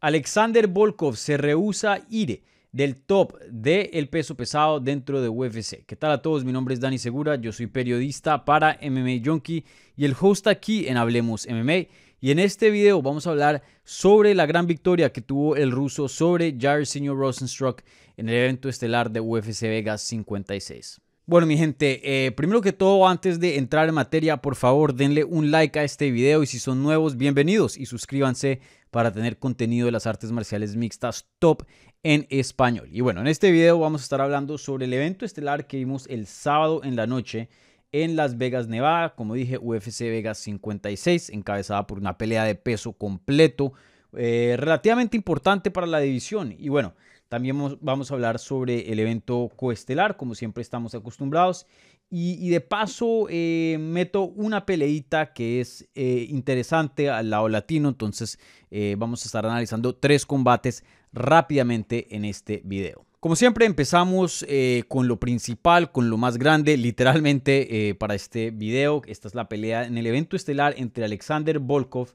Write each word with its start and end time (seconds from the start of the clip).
Alexander 0.00 0.66
Volkov 0.66 1.16
se 1.16 1.36
rehúsa 1.36 2.00
ir 2.08 2.42
del 2.72 2.96
top 2.96 3.38
del 3.50 4.08
peso 4.08 4.34
pesado 4.34 4.80
dentro 4.80 5.20
de 5.20 5.28
UFC. 5.28 5.84
¿Qué 5.84 5.94
tal 5.94 6.12
a 6.12 6.22
todos? 6.22 6.42
Mi 6.42 6.52
nombre 6.52 6.72
es 6.72 6.80
Dani 6.80 6.96
Segura, 6.96 7.36
yo 7.36 7.52
soy 7.52 7.66
periodista 7.66 8.46
para 8.46 8.78
MMA 8.80 9.22
Junkie 9.22 9.66
y 9.96 10.06
el 10.06 10.16
host 10.18 10.46
aquí 10.46 10.88
en 10.88 10.96
Hablemos 10.96 11.46
MMA. 11.46 11.88
Y 12.18 12.30
en 12.30 12.38
este 12.38 12.70
video 12.70 13.02
vamos 13.02 13.26
a 13.26 13.30
hablar 13.30 13.62
sobre 13.84 14.34
la 14.34 14.46
gran 14.46 14.66
victoria 14.66 15.12
que 15.12 15.20
tuvo 15.20 15.56
el 15.56 15.70
ruso 15.70 16.08
sobre 16.08 16.56
Jairzinho 16.58 17.14
Rosenstruck 17.14 17.82
en 18.16 18.30
el 18.30 18.36
evento 18.36 18.70
estelar 18.70 19.10
de 19.10 19.20
UFC 19.20 19.62
Vegas 19.62 20.00
56. 20.00 21.00
Bueno, 21.26 21.46
mi 21.46 21.56
gente, 21.56 22.26
eh, 22.26 22.32
primero 22.32 22.60
que 22.60 22.72
todo, 22.72 23.06
antes 23.06 23.38
de 23.38 23.56
entrar 23.56 23.88
en 23.88 23.94
materia, 23.94 24.38
por 24.38 24.56
favor, 24.56 24.94
denle 24.94 25.22
un 25.22 25.50
like 25.52 25.78
a 25.78 25.84
este 25.84 26.10
video 26.10 26.42
y 26.42 26.46
si 26.46 26.58
son 26.58 26.82
nuevos, 26.82 27.16
bienvenidos 27.16 27.78
y 27.78 27.86
suscríbanse 27.86 28.60
para 28.90 29.12
tener 29.12 29.38
contenido 29.38 29.86
de 29.86 29.92
las 29.92 30.08
artes 30.08 30.32
marciales 30.32 30.74
mixtas 30.74 31.28
top 31.38 31.62
en 32.02 32.26
español. 32.30 32.88
Y 32.90 33.00
bueno, 33.00 33.20
en 33.20 33.28
este 33.28 33.52
video 33.52 33.78
vamos 33.78 34.00
a 34.00 34.04
estar 34.04 34.20
hablando 34.20 34.58
sobre 34.58 34.86
el 34.86 34.92
evento 34.92 35.24
estelar 35.24 35.68
que 35.68 35.76
vimos 35.76 36.06
el 36.08 36.26
sábado 36.26 36.80
en 36.82 36.96
la 36.96 37.06
noche 37.06 37.48
en 37.92 38.16
Las 38.16 38.36
Vegas, 38.36 38.66
Nevada. 38.66 39.14
Como 39.14 39.34
dije, 39.34 39.58
UFC 39.58 40.00
Vegas 40.00 40.38
56, 40.38 41.30
encabezada 41.30 41.86
por 41.86 41.98
una 41.98 42.18
pelea 42.18 42.44
de 42.44 42.56
peso 42.56 42.92
completo, 42.92 43.72
eh, 44.16 44.56
relativamente 44.58 45.16
importante 45.16 45.70
para 45.70 45.86
la 45.86 46.00
división. 46.00 46.54
Y 46.58 46.70
bueno, 46.70 46.94
también 47.30 47.78
vamos 47.80 48.10
a 48.10 48.14
hablar 48.14 48.40
sobre 48.40 48.90
el 48.90 48.98
evento 48.98 49.52
coestelar, 49.54 50.16
como 50.16 50.34
siempre 50.34 50.62
estamos 50.62 50.96
acostumbrados. 50.96 51.64
Y, 52.10 52.48
de 52.48 52.60
paso, 52.60 53.28
eh, 53.30 53.76
meto 53.78 54.24
una 54.24 54.66
peleita 54.66 55.32
que 55.32 55.60
es 55.60 55.88
eh, 55.94 56.26
interesante 56.28 57.08
al 57.08 57.30
lado 57.30 57.48
latino. 57.48 57.88
Entonces, 57.88 58.40
eh, 58.72 58.96
vamos 58.98 59.22
a 59.22 59.26
estar 59.26 59.46
analizando 59.46 59.94
tres 59.94 60.26
combates 60.26 60.82
rápidamente 61.12 62.08
en 62.16 62.24
este 62.24 62.62
video. 62.64 63.06
Como 63.20 63.36
siempre, 63.36 63.64
empezamos 63.64 64.44
con 64.88 65.06
lo 65.06 65.20
principal, 65.20 65.92
con 65.92 66.10
lo 66.10 66.16
más 66.16 66.36
grande, 66.36 66.76
literalmente 66.76 67.94
para 68.00 68.16
este 68.16 68.50
video. 68.50 69.02
Esta 69.06 69.28
es 69.28 69.36
la 69.36 69.48
pelea 69.48 69.84
en 69.84 69.98
el 69.98 70.06
evento 70.06 70.34
estelar 70.34 70.74
entre 70.78 71.04
Alexander 71.04 71.60
Volkov 71.60 72.08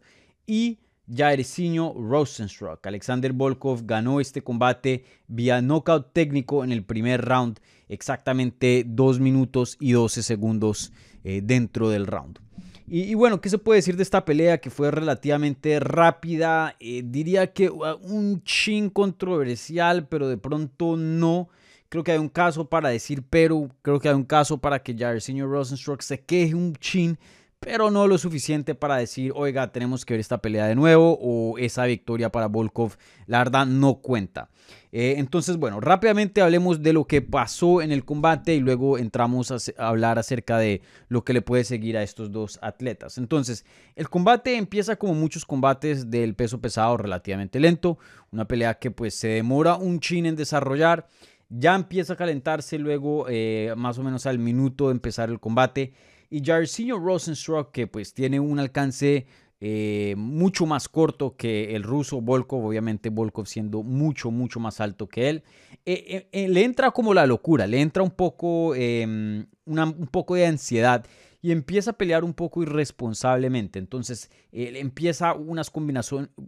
y 0.46 0.80
Jairzinho 1.14 1.94
Rosenstruck. 1.94 2.86
Alexander 2.86 3.34
Volkov 3.34 3.86
ganó 3.86 4.20
este 4.20 4.42
combate 4.42 5.04
vía 5.28 5.62
knockout 5.62 6.14
técnico 6.14 6.64
en 6.64 6.72
el 6.72 6.84
primer 6.84 7.24
round, 7.24 7.60
exactamente 7.90 8.84
2 8.88 9.20
minutos 9.20 9.78
y 9.80 9.92
12 9.92 10.24
segundos 10.24 10.92
eh, 11.24 11.42
dentro 11.44 11.90
del 11.90 12.08
round. 12.08 12.40
Y, 12.88 13.16
bueno, 13.16 13.42
¿qué 13.42 13.50
se 13.50 13.58
puede 13.58 13.80
decir 13.80 13.98
de 13.98 14.04
esta 14.04 14.26
pelea 14.26 14.60
que 14.60 14.70
fue 14.70 14.92
relativamente 14.92 15.80
rápida? 15.80 16.76
Eh, 16.80 17.02
diría 17.04 17.52
que 17.52 17.68
uh, 17.68 17.98
un 18.04 18.44
chin 18.44 18.92
controversial, 18.92 20.08
pero 20.08 20.28
de 20.28 20.38
pronto 20.38 20.96
no. 20.96 21.50
Creo 21.90 22.04
que 22.04 22.12
hay 22.12 22.20
un 22.20 22.30
caso 22.30 22.70
para 22.70 22.90
decir 22.90 23.24
pero, 23.28 23.70
creo 23.82 24.00
que 24.00 24.10
hay 24.10 24.14
un 24.14 24.24
caso 24.24 24.60
para 24.60 24.84
que 24.84 24.96
Jairzinho 24.96 25.48
Rosenstruck 25.48 26.02
se 26.02 26.22
queje 26.22 26.54
un 26.54 26.76
chin 26.76 27.18
pero 27.60 27.90
no 27.90 28.08
lo 28.08 28.18
suficiente 28.18 28.76
para 28.76 28.98
decir, 28.98 29.32
oiga, 29.36 29.72
tenemos 29.72 30.06
que 30.06 30.14
ver 30.14 30.22
esta 30.22 30.38
pelea 30.38 30.68
de 30.68 30.76
nuevo 30.76 31.18
o 31.20 31.58
esa 31.58 31.86
victoria 31.86 32.32
para 32.32 32.48
Volkov, 32.48 32.96
la 33.26 33.40
verdad 33.40 33.66
no 33.66 33.96
cuenta. 33.96 34.50
Eh, 34.92 35.16
entonces, 35.18 35.58
bueno, 35.58 35.82
rápidamente 35.82 36.42
hablemos 36.42 36.82
de 36.82 36.94
lo 36.94 37.06
que 37.06 37.22
pasó 37.22 37.82
en 37.82 37.92
el 37.92 38.06
combate 38.06 38.56
y 38.56 38.60
luego 38.60 38.98
entramos 38.98 39.52
a, 39.52 39.58
hablar 39.78 40.20
acerca 40.20 40.58
de 40.58 40.82
lo 41.10 41.24
que 41.24 41.34
le 41.34 41.42
puede 41.42 41.64
seguir 41.64 41.98
a 41.98 42.04
estos 42.04 42.32
dos 42.32 42.60
atletas. 42.62 43.18
Entonces, 43.18 43.66
el 43.96 44.10
combate 44.10 44.56
empieza 44.56 44.96
como 44.96 45.14
muchos 45.14 45.44
combates 45.44 46.10
del 46.10 46.36
peso 46.36 46.62
pesado 46.62 46.96
relativamente 46.98 47.60
lento, 47.60 47.98
una 48.32 48.48
pelea 48.48 48.76
que 48.76 48.92
pues 48.92 49.16
se 49.16 49.28
demora 49.28 49.76
un 49.76 50.00
chin 50.00 50.26
en 50.26 50.36
desarrollar, 50.36 51.08
ya 51.50 51.76
empieza 51.76 52.14
a 52.14 52.16
calentarse 52.16 52.80
luego 52.80 53.26
eh, 53.28 53.74
más 53.76 53.98
o 53.98 54.04
menos 54.04 54.26
al 54.26 54.40
minuto 54.40 54.88
de 54.88 54.94
empezar 54.94 55.30
el 55.30 55.40
combate 55.40 55.94
y 56.30 56.44
Jairzinho 56.44 57.00
Rosenstruck, 57.00 57.72
que 57.72 57.88
pues 57.88 58.14
tiene 58.14 58.40
un 58.40 58.60
alcance 58.60 59.26
eh, 59.62 60.16
mucho 60.18 60.66
más 60.66 60.90
corto 60.90 61.36
que 61.38 61.76
el 61.76 61.84
ruso 61.84 62.22
Volkov, 62.22 62.66
obviamente 62.66 63.10
Volkov 63.10 63.48
siendo 63.48 63.84
mucho, 63.84 64.30
mucho 64.30 64.60
más 64.60 64.82
alto 64.82 65.08
que 65.08 65.30
él, 65.30 65.44
eh, 65.86 66.28
eh, 66.32 66.48
le 66.50 66.64
entra 66.64 66.92
como 66.92 67.14
la 67.14 67.26
locura, 67.26 67.66
le 67.66 67.80
entra 67.80 68.04
un 68.04 68.12
poco, 68.12 68.76
em, 68.76 69.46
un 69.66 70.08
poco 70.12 70.36
de 70.36 70.46
ansiedad 70.48 71.06
y 71.46 71.52
empieza 71.52 71.92
a 71.92 71.94
pelear 71.94 72.24
un 72.24 72.34
poco 72.34 72.64
irresponsablemente. 72.64 73.78
Entonces 73.78 74.32
él 74.52 74.76
empieza 74.78 75.36
unas, 75.36 75.72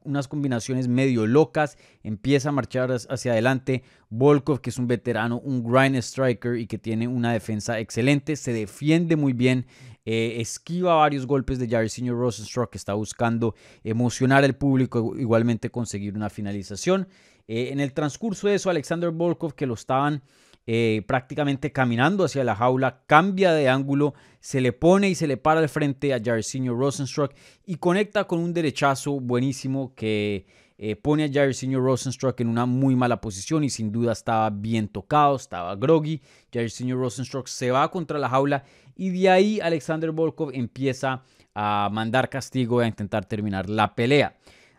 unas 0.04 0.28
combinaciones 0.28 0.88
medio 0.88 1.28
locas, 1.28 1.78
empieza 2.02 2.50
a 2.50 2.52
marchar 2.52 2.90
hacia 2.92 3.34
adelante. 3.34 3.84
Volkov, 4.10 4.60
que 4.60 4.72
es 4.72 4.80
un 4.80 4.88
veterano, 4.88 5.40
un 5.40 5.64
grind 5.64 5.98
striker 5.98 6.58
y 6.58 6.66
que 6.66 6.80
tiene 6.80 7.08
una 7.08 7.32
defensa 7.32 7.80
excelente, 7.80 8.36
se 8.36 8.54
defiende 8.54 9.16
muy 9.16 9.34
bien. 9.34 9.68
Eh, 10.04 10.42
esquiva 10.42 10.96
varios 10.96 11.28
golpes 11.28 11.60
de 11.60 11.70
Jairzinho 11.70 12.16
Rosenstruck 12.16 12.72
que 12.72 12.80
está 12.80 12.96
buscando 12.96 13.54
emocionar 13.84 14.44
al 14.44 14.56
público, 14.56 15.16
igualmente 15.16 15.70
conseguir 15.70 16.16
una 16.16 16.32
finalización. 16.32 17.08
Eh, 17.48 17.70
en 17.72 17.80
el 17.80 17.94
transcurso 17.94 18.48
de 18.48 18.56
eso, 18.56 18.72
Alexander 18.72 19.12
Volkov, 19.12 19.54
que 19.54 19.68
lo 19.68 19.76
estaban 19.76 20.24
eh, 20.70 21.02
prácticamente 21.08 21.72
caminando 21.72 22.26
hacia 22.26 22.44
la 22.44 22.54
jaula, 22.54 23.02
cambia 23.08 23.54
de 23.54 23.70
ángulo, 23.70 24.14
se 24.42 24.60
le 24.60 24.74
pone 24.74 25.10
y 25.10 25.16
se 25.16 25.26
le 25.26 25.38
para 25.38 25.62
al 25.62 25.70
frente 25.70 26.14
a 26.14 26.22
Jairzinho 26.22 26.76
Rosenstruck 26.76 27.34
y 27.66 27.78
conecta 27.78 28.26
con 28.26 28.40
un 28.40 28.54
derechazo 28.54 29.22
buenísimo 29.22 29.94
que 29.96 30.46
eh, 30.78 30.98
pone 30.98 31.24
a 31.24 31.32
Jairzinho 31.32 31.80
Rosenstruck 31.80 32.42
en 32.42 32.50
una 32.50 32.66
muy 32.66 32.98
mala 32.98 33.22
posición 33.22 33.64
y 33.64 33.70
sin 33.70 33.94
duda 33.94 34.12
estaba 34.12 34.50
bien 34.50 34.90
tocado, 34.90 35.38
estaba 35.38 35.74
groggy. 35.78 36.22
Jairzinho 36.54 36.98
Rosenstruck 36.98 37.48
se 37.48 37.72
va 37.72 37.90
contra 37.90 38.20
la 38.20 38.28
jaula 38.28 38.66
y 38.98 39.10
de 39.10 39.30
ahí 39.30 39.60
Alexander 39.62 40.12
Volkov 40.12 40.52
empieza 40.54 41.24
a 41.56 41.90
mandar 41.92 42.30
castigo 42.30 42.82
y 42.82 42.84
a 42.84 42.88
intentar 42.88 43.26
terminar 43.26 43.70
la 43.70 43.96
pelea. 43.96 44.36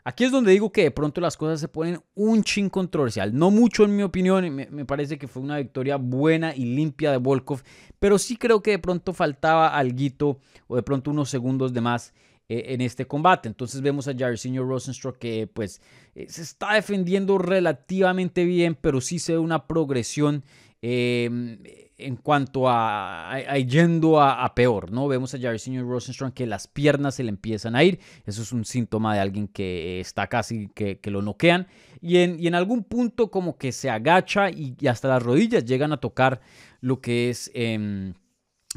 Aquí 0.09 0.25
es 0.25 0.33
donde 0.33 0.53
digo 0.53 0.73
que 0.73 0.85
de 0.85 0.91
pronto 0.91 1.21
las 1.21 1.37
cosas 1.37 1.61
se 1.61 1.69
ponen 1.69 2.01
un 2.15 2.43
chin 2.43 2.71
controversial. 2.71 3.37
No 3.37 3.51
mucho 3.51 3.85
en 3.85 3.95
mi 3.95 4.03
opinión, 4.03 4.55
me, 4.55 4.85
parece 4.87 5.19
que 5.19 5.29
fue 5.29 5.43
una 5.43 5.59
victoria 5.59 5.97
buena 5.97 6.57
y 6.57 6.65
limpia 6.65 7.11
de 7.11 7.19
Volkov, 7.19 7.61
pero 7.99 8.17
sí 8.17 8.39
creo 8.39 8.63
que 8.63 8.71
de 8.71 8.79
pronto 8.79 9.13
faltaba 9.13 9.77
algo 9.77 10.41
o 10.67 10.77
de 10.77 10.83
pronto 10.83 11.11
unos 11.11 11.29
segundos 11.29 11.75
de 11.75 11.83
más 11.83 12.15
eh, 12.49 12.63
en 12.69 12.81
este 12.81 13.07
combate. 13.07 13.49
Entonces 13.49 13.83
vemos 13.83 14.09
a 14.09 14.17
Jairzinho 14.17 14.65
Rosenstruck 14.65 15.19
que 15.19 15.47
pues 15.47 15.83
eh, 16.15 16.25
se 16.31 16.41
está 16.41 16.73
defendiendo 16.73 17.37
relativamente 17.37 18.47
bien, 18.47 18.79
pero 18.81 19.03
sí 19.03 19.19
se 19.19 19.33
ve 19.33 19.39
una 19.39 19.67
progresión 19.67 20.43
Em, 20.81 21.59
en 21.99 22.17
cuanto 22.17 22.69
a, 22.69 23.37
yendo 23.67 24.21
a, 24.23 24.55
peor, 24.55 24.93
¿no? 24.93 25.09
Vemos 25.09 25.35
a 25.35 25.39
Jairzinho 25.39 25.85
Rosenstrong 25.85 26.33
que 26.33 26.47
las 26.47 26.69
piernas 26.69 27.17
se 27.17 27.25
le 27.25 27.31
empiezan 27.31 27.75
a 27.75 27.83
ir. 27.83 27.99
Eso 28.25 28.43
es 28.43 28.53
un 28.53 28.65
síntoma 28.65 29.15
de 29.15 29.21
alguien 29.21 29.49
que 29.49 29.99
está 29.99 30.29
casi 30.29 30.69
que, 30.69 31.01
lo 31.05 31.23
noquean. 31.23 31.67
Y 32.01 32.19
en, 32.19 32.55
algún 32.55 32.85
punto 32.85 33.33
como 33.33 33.59
que 33.59 33.73
se 33.73 33.91
agacha 33.91 34.49
y, 34.51 34.77
hasta 34.87 35.09
las 35.09 35.23
rodillas 35.23 35.65
llegan 35.65 35.93
a 35.93 35.97
tocar 35.97 36.41
lo 36.81 37.01
que 37.01 37.31
es 37.31 37.51
em, 37.53 38.15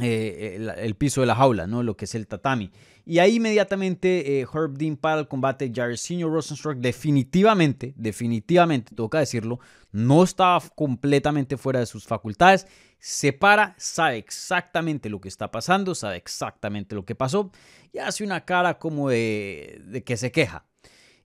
eh, 0.01 0.73
el, 0.77 0.95
piso 0.95 1.21
de 1.21 1.27
la 1.27 1.35
jaula, 1.35 1.67
¿no? 1.67 1.83
Lo 1.83 1.95
que 1.95 2.05
es 2.05 2.15
el 2.15 2.25
tatami. 2.25 2.71
Y 3.05 3.19
ahí 3.19 3.35
inmediatamente 3.35 4.39
eh, 4.39 4.47
Herb 4.51 4.77
Dean 4.77 4.97
para 4.97 5.21
el 5.21 5.27
combate. 5.27 5.71
Jairzinho 5.73 6.27
Rosenstruck 6.27 6.77
definitivamente, 6.77 7.93
definitivamente, 7.97 8.95
toca 8.95 9.19
decirlo, 9.19 9.59
no 9.91 10.23
estaba 10.23 10.61
completamente 10.75 11.57
fuera 11.57 11.79
de 11.79 11.85
sus 11.85 12.05
facultades. 12.05 12.67
Se 12.99 13.33
para, 13.33 13.75
sabe 13.77 14.17
exactamente 14.17 15.09
lo 15.09 15.19
que 15.19 15.27
está 15.27 15.51
pasando, 15.51 15.95
sabe 15.95 16.17
exactamente 16.17 16.95
lo 16.95 17.05
que 17.05 17.15
pasó 17.15 17.51
y 17.91 17.97
hace 17.97 18.23
una 18.23 18.45
cara 18.45 18.77
como 18.77 19.09
de, 19.09 20.03
que 20.05 20.17
se 20.17 20.31
queja. 20.31 20.65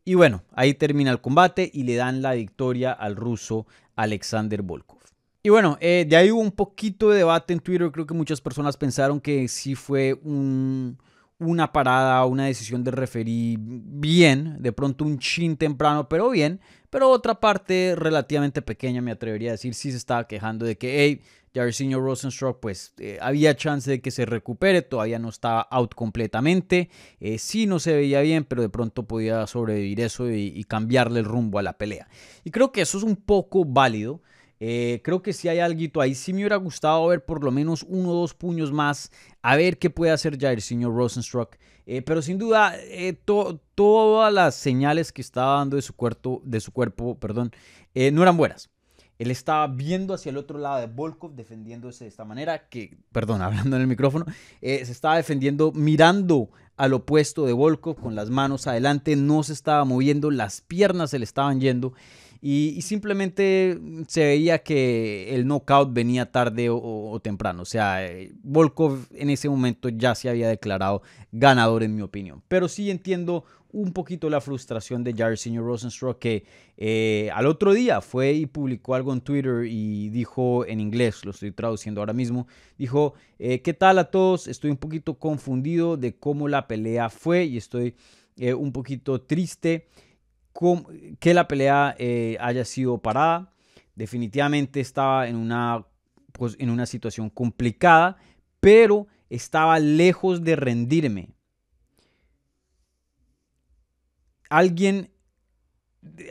Y 0.05 0.15
bueno, 0.15 0.45
ahí 0.53 0.75
termina 0.75 1.11
el 1.11 1.21
combate 1.21 1.71
y 1.73 1.83
le 1.83 1.97
dan 1.97 2.23
la 2.23 2.35
victoria 2.35 2.93
al 2.93 3.17
ruso 3.17 3.67
Alexander 3.97 4.63
Volkov. 4.63 5.01
Y 5.43 5.49
bueno, 5.49 5.79
eh, 5.81 6.07
de 6.09 6.17
ahí 6.17 6.31
hubo 6.31 6.41
un 6.41 6.53
poquito 6.53 7.11
de 7.11 7.19
debate 7.19 7.53
en 7.53 7.61
Twitter. 7.61 7.91
Creo 7.93 8.07
que 8.07 8.15
muchas 8.15 8.41
personas 8.41 8.77
pensaron 8.77 9.21
que 9.21 9.47
sí 9.49 9.75
fue 9.75 10.15
un, 10.25 10.99
una 11.39 11.73
parada, 11.73 12.25
una 12.25 12.47
decisión 12.47 12.83
de 12.83 12.91
referí 12.91 13.57
bien, 13.59 14.57
de 14.61 14.73
pronto 14.73 15.05
un 15.05 15.19
chin 15.19 15.57
temprano, 15.57 16.09
pero 16.09 16.31
bien. 16.31 16.61
Pero 16.91 17.11
otra 17.11 17.41
parte 17.41 17.95
relativamente 17.97 18.63
pequeña, 18.63 19.03
me 19.03 19.11
atrevería 19.11 19.51
a 19.51 19.53
decir, 19.53 19.75
sí 19.75 19.91
se 19.91 19.99
estaba 19.99 20.27
quejando 20.27 20.65
de 20.65 20.79
que, 20.79 21.05
hey, 21.05 21.23
Jairzinho 21.57 22.01
Rosenstruck, 22.01 22.61
pues 22.61 22.93
eh, 22.99 23.19
había 23.21 23.57
chance 23.57 23.91
de 23.91 24.01
que 24.01 24.11
se 24.11 24.27
recupere, 24.27 24.83
todavía 24.83 25.19
no 25.19 25.31
estaba 25.31 25.63
out 25.63 25.95
completamente. 25.95 26.91
Eh, 27.19 27.39
sí 27.39 27.67
no 27.67 27.79
se 27.79 27.95
veía 27.95 28.21
bien, 28.21 28.45
pero 28.45 28.63
de 28.63 28.69
pronto 28.69 29.05
podía 29.07 29.47
sobrevivir 29.47 30.01
eso 30.01 30.31
y, 30.31 30.65
cambiarle 30.65 31.21
el 31.21 31.25
rumbo 31.25 31.59
a 31.59 31.63
la 31.63 31.79
pelea. 31.79 32.09
Y 32.45 32.51
creo 32.51 32.73
que 32.73 32.83
eso 32.83 32.99
es 32.99 33.05
un 33.05 33.17
poco 33.17 33.65
válido. 33.65 34.23
Eh, 34.59 35.01
creo 35.05 35.23
que 35.23 35.33
si 35.33 35.49
hay 35.49 35.59
algo 35.59 36.01
ahí. 36.01 36.15
Sí 36.15 36.33
me 36.33 36.41
hubiera 36.41 36.57
gustado 36.57 37.07
ver 37.07 37.25
por 37.25 37.45
lo 37.45 37.51
menos 37.51 37.85
uno 37.89 38.11
o 38.11 38.15
dos 38.15 38.35
puños 38.35 38.73
más. 38.73 39.11
A 39.43 39.57
ver 39.57 39.79
qué 39.79 39.91
puede 39.91 40.13
hacer 40.13 40.39
ya 40.39 40.53
el 40.53 40.63
señor 40.63 40.95
Rosenstruck. 40.95 41.57
Eh, 41.87 42.03
pero 42.03 42.23
sin 42.23 42.39
duda, 42.39 42.75
eh, 42.77 43.13
todas 43.75 44.33
las 44.33 44.55
señales 44.55 45.13
que 45.13 45.23
estaba 45.23 45.59
dando 45.59 45.77
de 45.77 45.83
su 45.83 45.95
cuerpo, 45.95 46.43
de 46.45 46.61
su 46.61 46.73
cuerpo 46.73 47.19
perdón, 47.19 47.53
no 47.95 48.23
eran 48.23 48.37
buenas. 48.37 48.71
Él 49.19 49.31
estaba 49.31 49.67
viendo 49.67 50.13
hacia 50.13 50.29
el 50.29 50.37
otro 50.37 50.59
lado 50.59 50.79
de 50.79 50.89
Volkov, 50.89 51.35
defendiéndose 51.35 52.05
de 52.05 52.09
esta 52.09 52.27
manera, 52.27 52.69
que, 52.69 52.99
perdón, 53.13 53.41
hablando 53.43 53.77
en 53.77 53.83
el 53.83 53.89
micrófono, 53.89 54.27
se 54.61 54.83
estaba 54.83 55.17
defendiendo 55.17 55.73
mirando 55.73 56.51
al 56.77 56.93
opuesto 56.93 57.47
de 57.47 57.55
Volkov 57.55 57.97
con 57.97 58.15
las 58.15 58.29
manos 58.29 58.67
adelante, 58.67 59.17
no 59.17 59.43
se 59.43 59.55
estaba 59.55 59.85
moviendo, 59.85 60.31
las 60.31 60.61
piernas 60.61 61.11
se 61.11 61.19
le 61.19 61.25
estaban 61.25 61.61
yendo 61.61 61.95
y, 62.41 62.83
simplemente 62.83 63.79
se 64.09 64.25
veía 64.25 64.59
que 64.59 65.35
el 65.35 65.47
knockout 65.47 65.93
venía 65.93 66.31
tarde 66.31 66.69
o, 66.71 67.19
temprano. 67.23 67.63
O 67.63 67.65
sea, 67.65 68.07
eh, 68.07 68.33
Volkov 68.43 69.07
en 69.13 69.31
ese 69.31 69.49
momento 69.49 69.89
ya 69.89 70.15
se 70.15 70.29
había 70.29 70.49
declarado 70.49 71.03
ganador 71.33 71.83
en 71.83 71.95
mi 71.95 72.03
opinión. 72.03 72.43
Pero 72.49 72.69
sí 72.69 72.91
entiendo 72.91 73.45
un 73.73 73.93
poquito 73.93 74.31
la 74.31 74.41
frustración 74.41 75.05
de 75.05 75.13
Jairzinho 75.13 75.63
Rosenstruck 75.63 76.19
que 76.19 76.45
eh, 76.77 77.31
al 77.35 77.47
otro 77.47 77.75
día 77.75 78.01
fue 78.01 78.33
y 78.33 78.47
publicó 78.47 78.95
algo 78.95 79.13
en 79.13 79.21
Twitter 79.21 79.67
y 79.67 80.09
dijo 80.11 80.65
en 80.67 80.81
inglés, 80.81 81.25
lo 81.25 81.33
estoy 81.33 81.53
traduciendo 81.53 82.01
ahora 82.01 82.13
mismo, 82.13 82.47
dijo, 82.79 83.15
eh, 83.39 83.61
¿qué 83.61 83.75
tal 83.75 83.99
a 83.99 84.11
todos? 84.11 84.47
Estoy 84.47 84.71
un 84.71 84.77
poquito 84.77 85.19
confundido 85.19 85.97
de 85.97 86.17
cómo 86.17 86.49
la 86.49 86.69
pelea 86.69 87.11
fue 87.11 87.45
y 87.45 87.57
estoy 87.57 87.95
un 88.39 88.71
poquito 88.71 89.23
triste 89.23 89.89
que 91.19 91.35
la 91.35 91.49
pelea 91.49 91.95
eh, 91.99 92.37
haya 92.41 92.65
sido 92.65 92.99
parada. 92.99 93.53
Definitivamente 93.95 94.81
estaba 94.81 95.29
en 95.29 95.37
una, 95.37 95.87
pues, 96.33 96.57
en 96.59 96.71
una 96.71 96.87
situación 96.87 97.31
complicada, 97.31 98.19
pero 98.61 99.07
estaba 99.31 99.79
lejos 99.79 100.43
de 100.43 100.57
rendirme. 100.57 101.31
Alguien, 104.49 105.11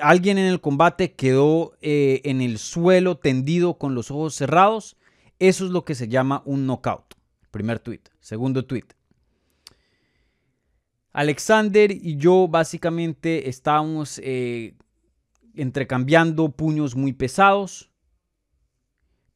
alguien 0.01 0.37
en 0.37 0.45
el 0.45 0.61
combate 0.61 1.13
quedó 1.13 1.73
eh, 1.81 2.21
en 2.23 2.41
el 2.41 2.57
suelo 2.59 3.17
tendido 3.17 3.77
con 3.77 3.95
los 3.95 4.11
ojos 4.11 4.35
cerrados. 4.35 4.97
Eso 5.39 5.65
es 5.65 5.71
lo 5.71 5.83
que 5.83 5.95
se 5.95 6.07
llama 6.07 6.41
un 6.45 6.65
knockout. 6.65 7.15
Primer 7.51 7.79
tweet. 7.79 8.01
Segundo 8.19 8.65
tweet. 8.65 8.85
Alexander 11.15 11.91
y 11.93 12.17
yo 12.17 12.49
básicamente 12.49 13.47
estábamos 13.47 14.19
eh, 14.21 14.75
entrecambiando 15.55 16.49
puños 16.49 16.93
muy 16.93 17.13
pesados. 17.13 17.89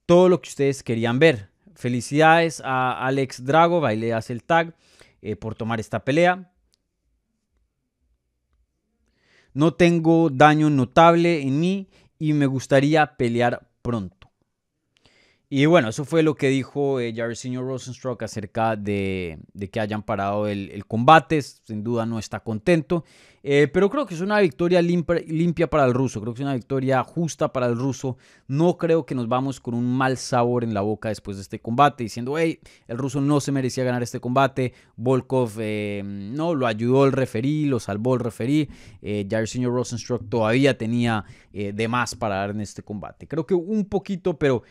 Todo 0.05 0.27
lo 0.27 0.41
que 0.41 0.49
ustedes 0.49 0.83
querían 0.83 1.19
ver. 1.19 1.51
Felicidades 1.75 2.61
a 2.65 3.07
Alex 3.07 3.45
Drago, 3.45 3.79
baile 3.79 4.13
hace 4.13 4.33
el 4.33 4.43
tag, 4.43 4.75
eh, 5.21 5.37
por 5.37 5.55
tomar 5.55 5.79
esta 5.79 6.03
pelea. 6.03 6.51
No 9.53 9.73
tengo 9.73 10.29
daño 10.29 10.69
notable 10.69 11.43
en 11.43 11.61
mí 11.61 11.89
y 12.17 12.33
me 12.33 12.45
gustaría 12.45 13.15
pelear 13.15 13.69
pronto. 13.81 14.18
Y 15.51 15.65
bueno, 15.65 15.89
eso 15.89 16.05
fue 16.05 16.21
lo 16.21 16.35
que 16.35 16.47
dijo 16.47 16.99
eh, 16.99 17.11
Jairzinho 17.15 17.63
Rosenstruck 17.63 18.21
acerca 18.21 18.75
de, 18.75 19.39
que 19.71 19.79
hayan 19.79 20.03
parado 20.03 20.47
el, 20.47 20.85
combate. 20.85 21.41
Sin 21.41 21.83
duda 21.83 22.05
no 22.05 22.19
está 22.19 22.41
contento. 22.41 23.03
Eh, 23.41 23.67
pero 23.67 23.89
creo 23.89 24.05
que 24.05 24.13
es 24.13 24.21
una 24.21 24.39
victoria 24.41 24.79
limpia, 24.79 25.67
para 25.67 25.85
el 25.85 25.95
ruso. 25.95 26.21
Creo 26.21 26.35
que 26.35 26.41
es 26.41 26.45
una 26.45 26.53
victoria 26.53 27.03
justa 27.03 27.51
para 27.51 27.65
el 27.65 27.75
ruso. 27.75 28.17
No 28.47 28.77
creo 28.77 29.07
que 29.07 29.15
nos 29.15 29.27
vamos 29.27 29.59
con 29.59 29.73
un 29.73 29.91
mal 29.91 30.17
sabor 30.17 30.63
en 30.63 30.75
la 30.75 30.81
boca 30.81 31.09
después 31.09 31.37
de 31.37 31.41
este 31.41 31.59
combate. 31.59 32.03
Diciendo, 32.03 32.37
hey, 32.37 32.59
el 32.87 32.99
ruso 32.99 33.19
no 33.19 33.39
se 33.39 33.51
merecía 33.51 33.83
ganar 33.83 34.03
este 34.03 34.19
combate. 34.19 34.73
Volkov 34.97 35.53
eh, 35.57 36.03
no 36.05 36.53
lo 36.53 36.67
ayudó 36.67 37.05
el 37.05 37.11
referí, 37.11 37.65
lo 37.65 37.79
salvó 37.79 38.13
el 38.13 38.19
referí. 38.19 38.69
Eh, 39.01 39.25
Jairzinho 39.27 39.71
Rosenstruck 39.71 40.29
todavía 40.29 40.77
tenía 40.77 41.25
de 41.51 41.87
más 41.87 42.13
para 42.13 42.35
dar 42.35 42.51
en 42.51 42.61
este 42.61 42.83
combate. 42.83 43.27
Creo 43.27 43.47
que 43.47 43.55
un 43.55 43.85
poquito, 43.85 44.37
pero 44.37 44.61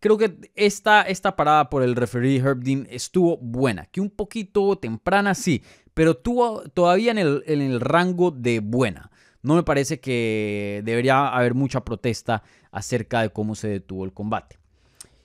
creo 0.00 0.18
que 0.18 0.50
esta, 0.54 1.02
esta 1.02 1.36
parada 1.36 1.70
por 1.70 1.82
el 1.82 1.96
referee 1.96 2.38
Herb 2.38 2.62
Dean 2.62 2.86
estuvo 2.90 3.36
buena, 3.38 3.86
que 3.86 4.00
un 4.00 4.10
poquito 4.10 4.76
temprana 4.76 5.34
sí, 5.34 5.62
pero 5.94 6.16
tuvo 6.16 6.62
todavía 6.70 7.10
en 7.10 7.18
el, 7.18 7.42
en 7.46 7.60
el 7.60 7.80
rango 7.80 8.30
de 8.30 8.60
buena. 8.60 9.10
No 9.42 9.54
me 9.54 9.62
parece 9.62 10.00
que 10.00 10.82
debería 10.84 11.28
haber 11.28 11.54
mucha 11.54 11.84
protesta 11.84 12.42
acerca 12.72 13.22
de 13.22 13.30
cómo 13.30 13.54
se 13.54 13.68
detuvo 13.68 14.04
el 14.04 14.12
combate. 14.12 14.58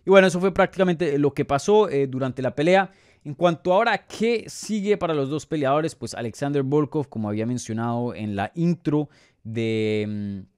Y 0.06 0.10
bueno, 0.10 0.28
eso 0.28 0.40
fue 0.40 0.54
prácticamente 0.54 1.18
lo 1.18 1.34
que 1.34 1.46
pasó 1.46 1.90
eh, 1.90 2.08
durante 2.08 2.42
la 2.42 2.56
pelea. 2.56 2.92
En 3.24 3.36
cuanto 3.36 3.74
ahora 3.74 4.06
qué 4.06 4.46
sigue 4.48 4.98
para 4.98 5.14
los 5.14 5.30
dos 5.30 5.46
peleadores, 5.46 5.96
pues 5.96 6.14
Alexander 6.14 6.64
Volkov, 6.64 7.08
como 7.08 7.30
había 7.30 7.46
mencionado 7.46 8.16
en 8.16 8.36
la 8.36 8.52
intro 8.56 9.10
de, 9.44 10.06
mm, 10.08 10.52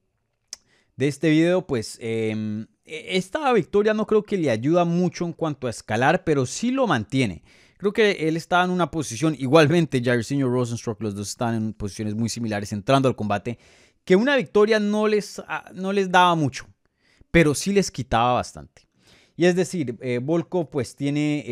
de 0.96 1.08
este 1.08 1.30
video, 1.30 1.66
pues 1.66 1.98
em, 2.00 2.66
e, 2.84 3.16
esta 3.16 3.52
victoria 3.52 3.94
no 3.94 4.06
creo 4.06 4.22
que 4.22 4.36
le 4.36 4.50
ayuda 4.50 4.84
mucho 4.84 5.24
en 5.24 5.32
cuanto 5.32 5.66
a 5.66 5.70
escalar, 5.70 6.24
pero 6.24 6.46
sí 6.46 6.70
lo 6.70 6.86
mantiene. 6.86 7.42
Creo 7.76 7.92
que 7.92 8.28
él 8.28 8.36
estaba 8.36 8.64
en 8.64 8.70
una 8.70 8.90
posición, 8.90 9.34
igualmente 9.38 10.02
Jairzinho 10.02 10.48
Rosenstruck, 10.48 11.02
los 11.02 11.14
dos 11.14 11.28
están 11.28 11.54
en 11.54 11.72
posiciones 11.74 12.14
muy 12.14 12.28
similares 12.28 12.72
entrando 12.72 13.08
al 13.08 13.16
combate, 13.16 13.58
que 14.04 14.16
una 14.16 14.36
victoria 14.36 14.78
no 14.78 15.08
les, 15.08 15.42
ah, 15.48 15.70
no 15.74 15.92
les 15.92 16.10
daba 16.10 16.34
mucho, 16.34 16.66
pero 17.30 17.54
sí 17.54 17.72
les 17.72 17.90
quitaba 17.90 18.34
bastante. 18.34 18.88
Y 19.36 19.46
es 19.46 19.56
decir, 19.56 19.96
eh, 20.00 20.20
Volko 20.22 20.70
pues 20.70 20.94
tiene, 20.94 21.44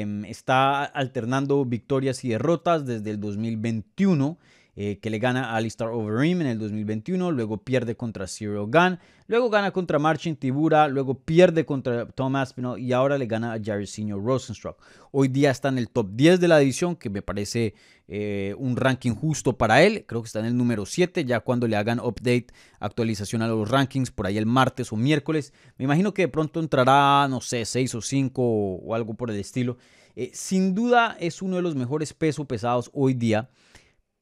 em, 0.00 0.24
está 0.26 0.84
alternando 0.84 1.64
victorias 1.64 2.22
y 2.24 2.28
derrotas 2.28 2.84
desde 2.84 3.10
el 3.10 3.20
2021. 3.20 4.38
Eh, 4.76 4.98
que 5.00 5.10
le 5.10 5.18
gana 5.18 5.50
a 5.50 5.56
Alistair 5.56 5.90
Overeem 5.90 6.42
en 6.42 6.46
el 6.46 6.58
2021, 6.58 7.32
luego 7.32 7.58
pierde 7.58 7.96
contra 7.96 8.28
Cyril 8.28 8.68
Gunn, 8.68 9.00
luego 9.26 9.50
gana 9.50 9.72
contra 9.72 9.98
Marcin 9.98 10.36
Tibura, 10.36 10.86
luego 10.86 11.14
pierde 11.14 11.66
contra 11.66 12.06
Tom 12.06 12.36
Aspinall 12.36 12.78
y 12.78 12.92
ahora 12.92 13.18
le 13.18 13.26
gana 13.26 13.52
a 13.52 13.60
Jairzinho 13.60 14.20
Rosenstruck. 14.20 14.80
Hoy 15.10 15.26
día 15.26 15.50
está 15.50 15.70
en 15.70 15.78
el 15.78 15.90
top 15.90 16.10
10 16.12 16.38
de 16.38 16.46
la 16.46 16.58
división, 16.58 16.94
que 16.94 17.10
me 17.10 17.20
parece 17.20 17.74
eh, 18.06 18.54
un 18.58 18.76
ranking 18.76 19.12
justo 19.12 19.58
para 19.58 19.82
él. 19.82 20.04
Creo 20.06 20.22
que 20.22 20.26
está 20.26 20.38
en 20.38 20.46
el 20.46 20.56
número 20.56 20.86
7, 20.86 21.24
ya 21.24 21.40
cuando 21.40 21.66
le 21.66 21.76
hagan 21.76 21.98
update, 21.98 22.46
actualización 22.78 23.42
a 23.42 23.48
los 23.48 23.68
rankings, 23.68 24.12
por 24.12 24.26
ahí 24.26 24.38
el 24.38 24.46
martes 24.46 24.92
o 24.92 24.96
miércoles. 24.96 25.52
Me 25.78 25.84
imagino 25.84 26.14
que 26.14 26.22
de 26.22 26.28
pronto 26.28 26.60
entrará, 26.60 27.26
no 27.28 27.40
sé, 27.40 27.64
6 27.64 27.96
o 27.96 28.00
5 28.00 28.42
o, 28.42 28.94
algo 28.94 29.14
por 29.14 29.30
el 29.30 29.38
estilo. 29.40 29.78
Eh, 30.14 30.30
sin 30.32 30.74
duda 30.76 31.16
es 31.18 31.42
uno 31.42 31.56
de 31.56 31.62
los 31.62 31.74
mejores 31.74 32.14
pesos 32.14 32.46
pesados 32.46 32.90
hoy 32.94 33.14
día 33.14 33.50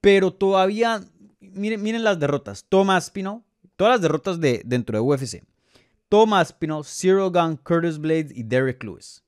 pero 0.01 0.33
todavía, 0.33 1.03
miren, 1.41 2.05
las 2.05 2.19
derrotas. 2.19 2.65
Thomas 2.69 3.11
Pino, 3.11 3.45
todas 3.77 3.95
las 3.95 4.03
derrotas 4.03 4.41
de, 4.41 4.63
dentro 4.65 4.97
de 4.97 5.01
UFC. 5.03 5.43
Thomas 6.09 6.53
Pino, 6.53 6.83
Zero 6.85 7.31
Gun, 7.31 7.57
Curtis 7.57 7.99
Blades 7.99 8.33
y 8.35 8.43
Derek 8.43 8.83
Lewis. 8.83 9.23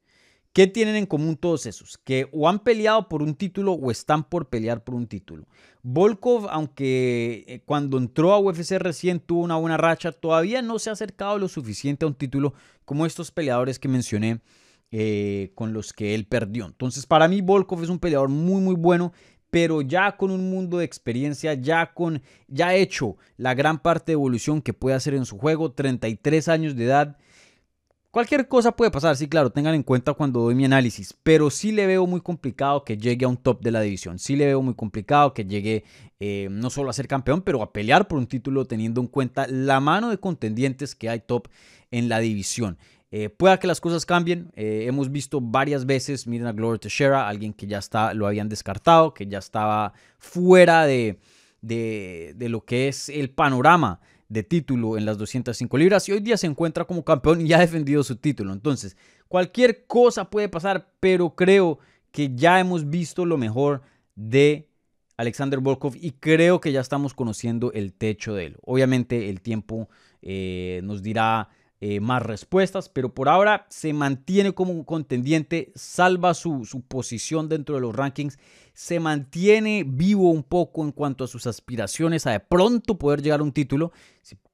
¿Qué 0.53 0.67
tienen 0.67 0.97
en 0.97 1.07
común 1.07 1.37
todos 1.37 1.67
esos? 1.67 1.97
Que 1.99 2.29
o 2.33 2.49
han 2.49 2.59
peleado 2.59 3.09
por 3.09 3.23
un 3.23 3.35
título 3.35 3.73
o 3.73 3.91
están 3.91 4.25
por 4.25 4.49
pelear 4.49 4.83
por 4.83 4.97
un 4.97 5.07
título. 5.07 5.47
Volkov, 5.83 6.49
aunque 6.51 7.45
eh, 7.47 7.63
cuando 7.65 7.99
entró 7.99 8.33
a 8.33 8.41
UFC 8.41 8.73
recién 8.73 9.21
tuvo 9.21 9.43
una 9.43 9.57
buena 9.57 9.77
racha, 9.77 10.11
todavía 10.11 10.61
no 10.61 10.81
se 10.81 10.91
ha 10.91 10.95
acercado 10.95 11.39
lo 11.39 11.47
suficiente 11.47 12.05
a 12.05 12.09
un 12.09 12.15
título 12.15 12.55
como 12.85 13.07
estos 13.07 13.31
peleadores 13.31 13.79
que 13.79 13.87
mencioné 13.87 14.41
eh, 14.91 15.53
con 15.55 15.73
los 15.73 15.93
que 15.93 16.17
él 16.17 16.27
perdió. 16.27 16.67
Entonces, 16.67 17.07
para 17.07 17.29
mí, 17.29 17.43
Volkov 17.43 17.85
es 17.85 17.89
un 17.89 18.01
peleador 18.01 18.29
muy, 18.29 18.61
muy 18.61 18.75
bueno 18.75 19.13
pero 19.51 19.83
ya 19.83 20.17
con 20.17 20.31
un 20.31 20.51
mundo 20.51 20.79
de 20.79 20.85
experiencia, 20.85 21.55
ya 21.55 21.93
con 21.93 22.23
ya 22.49 22.75
hecho 22.75 23.17
la 23.37 23.55
gran 23.55 23.81
parte 23.81 24.13
de 24.13 24.15
evolución 24.15 24.63
que 24.63 24.73
puede 24.73 24.97
hacer 24.97 25.15
en 25.15 25.27
su 25.27 25.39
juego, 25.39 25.73
33 25.73 26.49
años 26.49 26.77
de 26.77 26.85
edad. 26.85 27.17
Cualquier 28.11 28.49
cosa 28.49 28.73
puede 28.73 28.91
pasar, 28.91 29.17
sí, 29.17 29.29
claro, 29.29 29.51
tengan 29.51 29.75
en 29.75 29.85
cuenta 29.85 30.15
cuando 30.15 30.41
doy 30.41 30.57
mi 30.57 30.65
análisis, 30.65 31.15
pero 31.23 31.49
sí 31.49 31.71
le 31.71 31.87
veo 31.87 32.09
muy 32.09 32.21
complicado 32.21 32.83
que 32.83 32.99
llegue 32.99 33.25
a 33.25 33.29
un 33.29 33.37
top 33.37 33.63
de 33.63 33.71
la 33.71 33.81
división, 33.83 34.19
sí 34.19 34.35
le 34.35 34.47
veo 34.47 34.63
muy 34.63 34.75
complicado 34.75 35.33
que 35.33 35.45
llegue 35.45 35.85
eh, 36.19 36.49
no 36.51 36.71
solo 36.71 36.91
a 36.91 36.93
ser 36.93 37.07
campeón, 37.07 37.43
pero 37.43 37.63
a 37.63 37.73
pelear 37.73 38.09
por 38.09 38.19
un 38.19 38.27
título 38.27 38.65
teniendo 38.65 39.01
en 39.01 39.07
cuenta 39.07 39.47
la 39.47 39.79
mano 39.79 40.11
de 40.11 40.19
contendientes 40.19 40.97
que 40.97 41.09
hay 41.09 41.21
top 41.21 41.47
en 41.93 42.09
la 42.09 42.19
división. 42.19 42.79
Eh, 43.13 43.29
pueda 43.29 43.59
que 43.59 43.67
las 43.67 43.81
cosas 43.81 44.07
cambien. 44.07 44.53
Eh, 44.55 44.85
hemos 44.87 45.11
visto 45.11 45.41
varias 45.41 45.85
veces, 45.85 46.27
miren 46.27 46.47
a 46.47 46.53
Gloria 46.53 46.79
Teixeira, 46.79 47.29
alguien 47.29 47.53
que 47.53 47.67
ya 47.67 47.79
está, 47.79 48.15
lo 48.15 48.27
habían 48.27 48.49
descartado, 48.49 49.15
que 49.15 49.27
ya 49.27 49.39
estaba 49.39 49.93
fuera 50.19 50.87
de, 50.87 51.19
de, 51.61 52.49
lo 52.49 52.65
que 52.65 52.89
es 52.89 53.09
el 53.09 53.31
panorama 53.31 54.01
de 54.29 54.45
título 54.45 54.97
en 54.97 55.05
las 55.05 55.19
205 55.19 55.77
libras 55.77 56.09
y 56.09 56.13
hoy 56.13 56.21
día 56.21 56.37
se 56.37 56.47
encuentra 56.47 56.85
como 56.85 57.05
campeón 57.05 57.45
y 57.45 57.53
ha 57.53 57.59
defendido 57.59 58.05
su 58.05 58.17
título. 58.17 58.53
Entonces, 58.53 58.97
cualquier 59.27 59.87
cosa 59.87 60.31
puede 60.31 60.49
pasar, 60.49 60.93
pero 61.01 61.35
creo 61.35 61.81
que 62.13 62.35
ya 62.35 62.61
hemos 62.61 62.89
visto 62.89 63.27
lo 63.27 63.37
mejor 63.37 63.83
de 64.15 64.69
Alexander 65.17 65.59
Volkov 65.59 65.97
y 66.01 66.13
creo 66.13 66.61
que 66.61 66.73
ya 66.73 66.81
estamos 66.81 67.13
conociendo 67.13 67.73
el 67.73 67.93
techo 67.93 68.35
de 68.35 68.47
él. 68.47 68.57
Obviamente 68.63 69.29
el 69.29 69.41
tiempo 69.41 69.89
eh, 70.23 70.81
nos 70.85 71.03
dirá 71.03 71.49
eh, 71.83 71.99
más 72.01 72.23
respuestas, 72.23 72.91
pero 72.91 73.15
por 73.15 73.31
ahora 73.31 73.67
se 73.71 73.95
mantiene 73.95 74.53
como 74.53 74.73
un 74.73 74.85
contendiente, 74.85 75.73
salva 75.75 76.35
su, 76.35 76.67
su, 76.67 76.83
posición 76.83 77.49
dentro 77.49 77.75
de 77.75 77.81
los 77.81 77.97
rankings, 77.97 78.39
se 78.75 79.01
mantiene 79.01 79.85
vivo 79.87 80.31
un 80.31 80.43
poco 80.43 80.85
en 80.85 80.93
cuanto 80.93 81.25
a 81.25 81.27
sus 81.27 81.47
aspiraciones 81.47 82.27
a 82.27 82.33
de 82.33 82.41
pronto 82.41 82.99
poder 82.99 83.23
llegar 83.23 83.41
a 83.41 83.45
un 83.45 83.53
título. 83.53 83.93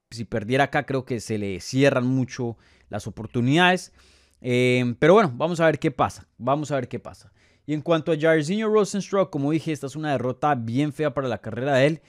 Si, 0.09 0.23
perdiera 0.23 0.65
acá 0.65 0.85
creo 0.85 1.03
que 1.03 1.19
se 1.19 1.37
le 1.37 1.59
cierran 1.59 2.07
mucho 2.07 2.55
las 2.87 3.07
oportunidades. 3.07 3.91
Eh, 4.39 4.95
pero 4.99 5.13
bueno, 5.13 5.33
vamos 5.35 5.59
a 5.59 5.65
ver 5.65 5.79
qué 5.79 5.91
pasa. 5.91 6.29
Vamos 6.37 6.71
a 6.71 6.75
ver 6.75 6.87
qué 6.87 6.97
pasa. 6.97 7.33
Y 7.65 7.73
en 7.73 7.81
cuanto 7.81 8.13
a 8.13 8.17
Jairzinho 8.17 8.69
Rosenstruck, 8.69 9.29
como 9.29 9.51
dije, 9.51 9.73
esta 9.73 9.87
es 9.87 9.97
una 9.97 10.13
derrota 10.13 10.55
bien 10.55 10.93
fea 10.93 11.13
para 11.13 11.27
la 11.27 11.39
carrera 11.39 11.75
de 11.75 11.87
él. 11.87 12.01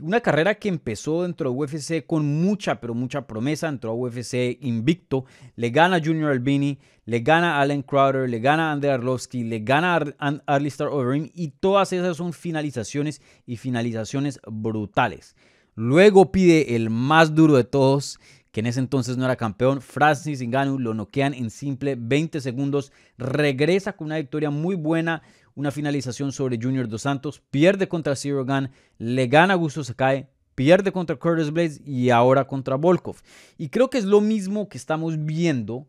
Una 0.00 0.20
carrera 0.20 0.54
que 0.54 0.68
empezó 0.68 1.22
dentro 1.22 1.50
de 1.50 1.56
UFC 1.56 2.06
con 2.06 2.24
mucha, 2.42 2.80
pero 2.80 2.94
mucha 2.94 3.26
promesa. 3.26 3.68
Entró 3.68 3.90
a 3.90 3.94
UFC 3.94 4.58
invicto. 4.60 5.24
Le 5.56 5.70
gana 5.70 6.00
Junior 6.04 6.30
Albini, 6.30 6.78
le 7.04 7.20
gana 7.20 7.60
Allen 7.60 7.82
Crowder, 7.82 8.28
le 8.28 8.38
gana 8.38 8.68
a 8.68 8.72
Andrei 8.72 8.92
Arlovsky, 8.92 9.44
le 9.44 9.60
gana 9.60 9.96
a 10.18 10.40
Alistair 10.46 10.90
Overeem. 10.90 11.30
Y 11.34 11.48
todas 11.48 11.92
esas 11.92 12.16
son 12.16 12.32
finalizaciones 12.32 13.20
y 13.46 13.56
finalizaciones 13.56 14.40
brutales. 14.46 15.36
Luego 15.74 16.32
pide 16.32 16.74
el 16.74 16.90
más 16.90 17.34
duro 17.34 17.56
de 17.56 17.64
todos 17.64 18.18
que 18.52 18.60
en 18.60 18.66
ese 18.66 18.80
entonces 18.80 19.16
no 19.16 19.24
era 19.24 19.36
campeón. 19.36 19.80
Francis 19.80 20.42
Ngannou 20.42 20.78
lo 20.78 20.94
noquean 20.94 21.34
en 21.34 21.50
simple 21.50 21.96
20 21.98 22.40
segundos. 22.40 22.92
Regresa 23.18 23.94
con 23.94 24.06
una 24.06 24.16
victoria 24.16 24.50
muy 24.50 24.74
buena, 24.74 25.22
una 25.58 25.70
finalización 25.72 26.30
sobre 26.30 26.60
Junior 26.62 26.86
Dos 26.88 27.02
Santos. 27.02 27.42
Pierde 27.50 27.88
contra 27.88 28.14
Zero 28.14 28.46
Gun, 28.46 28.70
le 28.96 29.26
gana 29.26 29.56
Gusto 29.56 29.82
Sakai, 29.82 30.28
pierde 30.54 30.92
contra 30.92 31.16
Curtis 31.16 31.50
Blades 31.50 31.82
y 31.84 32.10
ahora 32.10 32.46
contra 32.46 32.76
Volkov. 32.76 33.16
Y 33.58 33.68
creo 33.68 33.90
que 33.90 33.98
es 33.98 34.04
lo 34.04 34.20
mismo 34.20 34.68
que 34.68 34.78
estamos 34.78 35.24
viendo 35.24 35.88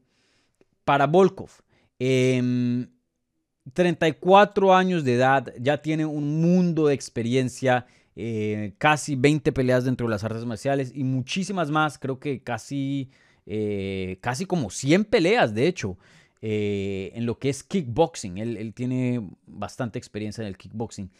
para 0.86 1.06
Volkov. 1.06 1.52
34 2.00 4.68
em, 4.68 4.76
años 4.76 5.04
de 5.04 5.14
edad, 5.14 5.54
ya 5.60 5.84
tiene 5.84 6.04
un 6.04 6.42
mundo 6.42 6.88
de 6.88 6.96
experiencia 6.96 7.86
eh, 8.16 8.74
casi 8.80 9.16
20 9.16 9.52
peleas 9.52 9.86
dentro 9.86 10.08
de 10.08 10.12
las 10.12 10.24
artes 10.24 10.46
marciales 10.46 10.92
y 10.96 11.04
muchísimas 11.04 11.70
más, 11.70 12.00
creo 12.00 12.20
que 12.20 12.42
casi, 12.42 13.12
eh, 13.46 14.18
casi 14.20 14.48
como 14.48 14.72
100 14.72 15.06
peleas, 15.06 15.54
de 15.54 15.68
hecho, 15.68 16.00
eh, 16.41 17.12
en 17.15 17.25
lo 17.25 17.38
que 17.39 17.50
es 17.50 17.63
kickboxing. 17.63 18.38
Él, 18.38 18.74
tiene 18.74 19.27
bastante 19.46 20.00
experiencia 20.00 20.41
en 20.41 20.48
el 20.48 20.58
kickboxing. 20.58 21.12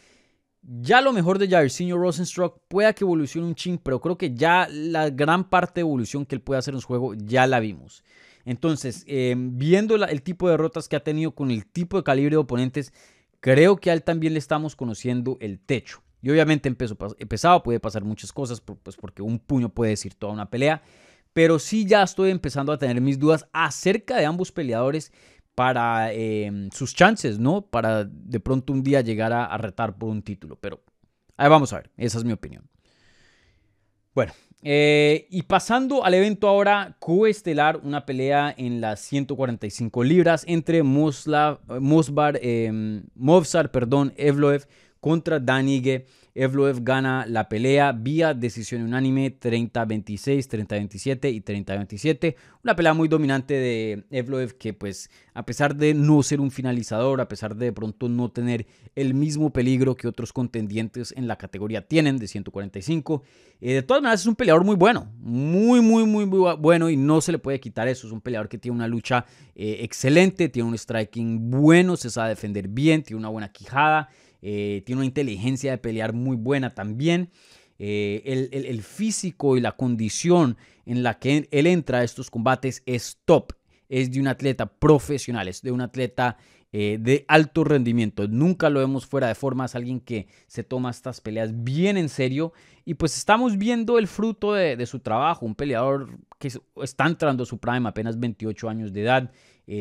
Ya 0.62 1.00
lo 1.00 1.12
mejor 1.12 1.38
de 1.38 1.48
Jairzinho 1.48 1.96
Rosenstruck 1.96 2.60
puede 2.68 2.94
que 2.94 3.04
evolucione 3.04 3.46
un 3.46 3.54
ching, 3.54 3.78
pero 3.78 4.00
creo 4.00 4.18
que 4.18 4.34
ya 4.34 4.68
la 4.70 5.08
gran 5.08 5.48
parte 5.48 5.80
de 5.80 5.82
evolución 5.82 6.26
que 6.26 6.34
él 6.34 6.42
puede 6.42 6.58
hacer 6.58 6.74
en 6.74 6.80
su 6.80 6.86
juego 6.86 7.14
ya 7.14 7.46
la 7.46 7.60
vimos. 7.60 8.04
Entonces, 8.44 9.06
viendo 9.36 9.94
el 9.96 10.22
tipo 10.22 10.46
de 10.46 10.52
derrotas 10.52 10.88
que 10.88 10.96
ha 10.96 11.04
tenido 11.04 11.34
con 11.34 11.50
el 11.50 11.66
tipo 11.66 11.96
de 11.96 12.04
calibre 12.04 12.32
de 12.32 12.38
oponentes, 12.38 12.92
creo 13.40 13.76
que 13.78 13.90
a 13.90 13.94
él 13.94 14.02
también 14.02 14.34
le 14.34 14.38
estamos 14.38 14.76
conociendo 14.76 15.38
el 15.40 15.58
techo. 15.60 16.02
Y 16.22 16.30
obviamente 16.30 16.68
en 16.68 16.74
peso 16.74 16.96
pesado 16.96 17.62
puede 17.62 17.80
pasar 17.80 18.04
muchas 18.04 18.32
cosas, 18.32 18.60
pues 18.60 18.96
porque 18.96 19.22
un 19.22 19.38
puño 19.38 19.70
puede 19.70 19.90
decir 19.90 20.14
toda 20.14 20.32
una 20.32 20.50
pelea. 20.50 20.82
Pero 21.32 21.58
sí 21.58 21.86
ya 21.86 22.02
estoy 22.02 22.30
empezando 22.30 22.72
a 22.72 22.78
tener 22.78 23.00
mis 23.00 23.18
dudas 23.18 23.46
acerca 23.52 24.16
de 24.16 24.26
ambos 24.26 24.50
peleadores 24.52 25.12
para 25.54 26.12
em, 26.12 26.70
sus 26.70 26.94
chances, 26.94 27.38
¿no? 27.38 27.62
Para 27.62 28.04
de 28.04 28.40
pronto 28.40 28.72
un 28.72 28.82
día 28.82 29.00
llegar 29.02 29.32
a, 29.32 29.56
retar 29.58 29.96
por 29.98 30.08
un 30.08 30.22
título. 30.22 30.56
Pero 30.56 30.80
ahí 31.36 31.48
vamos 31.48 31.72
a 31.72 31.76
ver, 31.76 31.90
esa 31.96 32.18
es 32.18 32.24
mi 32.24 32.32
opinión. 32.32 32.68
Bueno, 34.14 34.32
eh, 34.62 35.26
y 35.30 35.42
pasando 35.42 36.04
al 36.04 36.14
evento 36.14 36.48
ahora 36.48 36.96
coestelar, 36.98 37.76
una 37.82 38.06
pelea 38.06 38.54
en 38.56 38.80
las 38.80 39.00
145 39.00 40.02
libras 40.02 40.44
entre 40.46 40.82
Mosla, 40.82 41.60
Mosbar, 41.78 42.38
eh, 42.42 43.02
Movsar, 43.14 43.70
perdón, 43.70 44.12
Evloev 44.16 44.66
contra 45.00 45.40
Danige. 45.40 46.06
Evloev 46.34 46.82
gana 46.82 47.26
la 47.26 47.48
pelea 47.48 47.92
vía 47.92 48.34
decisión 48.34 48.82
unánime 48.82 49.38
30-26, 49.38 50.48
30-27 50.48 51.32
y 51.32 51.40
30-27. 51.40 52.36
Una 52.62 52.76
pelea 52.76 52.94
muy 52.94 53.08
dominante 53.08 53.54
de 53.54 54.04
Evloev 54.10 54.56
que 54.58 54.72
pues 54.72 55.10
a 55.34 55.44
pesar 55.44 55.76
de 55.76 55.94
no 55.94 56.22
ser 56.22 56.40
un 56.40 56.50
finalizador, 56.50 57.20
a 57.20 57.28
pesar 57.28 57.56
de, 57.56 57.66
de 57.66 57.72
pronto 57.72 58.08
no 58.08 58.30
tener 58.30 58.66
el 58.94 59.14
mismo 59.14 59.52
peligro 59.52 59.96
que 59.96 60.08
otros 60.08 60.32
contendientes 60.32 61.14
en 61.16 61.26
la 61.26 61.36
categoría 61.36 61.86
tienen 61.86 62.18
de 62.18 62.26
145, 62.26 63.22
eh, 63.60 63.74
de 63.74 63.82
todas 63.82 64.02
maneras 64.02 64.20
es 64.20 64.26
un 64.26 64.36
peleador 64.36 64.64
muy 64.64 64.76
bueno, 64.76 65.12
muy 65.18 65.80
muy 65.80 66.04
muy, 66.04 66.24
bueno 66.24 66.90
y 66.90 66.96
no 66.96 67.20
se 67.20 67.32
le 67.32 67.38
puede 67.38 67.60
quitar 67.60 67.88
eso. 67.88 68.06
Es 68.06 68.12
un 68.12 68.20
peleador 68.20 68.48
que 68.48 68.58
tiene 68.58 68.76
una 68.76 68.88
lucha 68.88 69.26
eh, 69.54 69.78
excelente, 69.80 70.48
tiene 70.48 70.68
un 70.68 70.76
striking 70.76 71.50
bueno, 71.50 71.96
se 71.96 72.10
sabe 72.10 72.30
defender 72.30 72.68
bien, 72.68 73.02
tiene 73.02 73.18
una 73.18 73.28
buena 73.28 73.52
quijada. 73.52 74.08
Eh, 74.42 74.82
tiene 74.86 75.00
una 75.00 75.06
inteligencia 75.06 75.70
de 75.70 75.78
pelear 75.78 76.12
muy 76.12 76.36
buena 76.36 76.74
también. 76.74 77.30
Eh, 77.78 78.22
el, 78.52 78.82
físico 78.82 79.56
y 79.56 79.60
la 79.60 79.72
condición 79.72 80.58
en 80.84 81.02
la 81.02 81.18
que 81.18 81.48
él 81.50 81.66
entra 81.66 81.98
a 81.98 82.04
estos 82.04 82.30
combates 82.30 82.82
es 82.86 83.18
top. 83.24 83.52
Es 83.88 84.10
de 84.10 84.20
un 84.20 84.28
atleta 84.28 84.66
profesional, 84.66 85.48
es 85.48 85.62
de 85.62 85.72
un 85.72 85.80
atleta 85.80 86.36
eh, 86.72 86.98
de 87.00 87.24
alto 87.26 87.64
rendimiento. 87.64 88.28
Nunca 88.28 88.70
lo 88.70 88.80
vemos 88.80 89.06
fuera 89.06 89.28
de 89.28 89.34
forma, 89.34 89.64
es 89.64 89.74
alguien 89.74 89.98
que 89.98 90.28
se 90.46 90.62
toma 90.62 90.90
estas 90.90 91.20
peleas 91.20 91.64
bien 91.64 91.96
en 91.96 92.08
serio. 92.08 92.52
Y 92.84 92.94
pues 92.94 93.16
estamos 93.16 93.56
viendo 93.56 93.98
el 93.98 94.06
fruto 94.06 94.52
de, 94.52 94.84
su 94.86 95.00
trabajo. 95.00 95.46
Un 95.46 95.54
peleador 95.54 96.18
que 96.38 96.52
está 96.82 97.06
entrando 97.06 97.44
a 97.44 97.46
su 97.46 97.58
prime, 97.58 97.88
apenas 97.88 98.20
28 98.20 98.68
años 98.68 98.92
de 98.92 99.02
edad. 99.02 99.32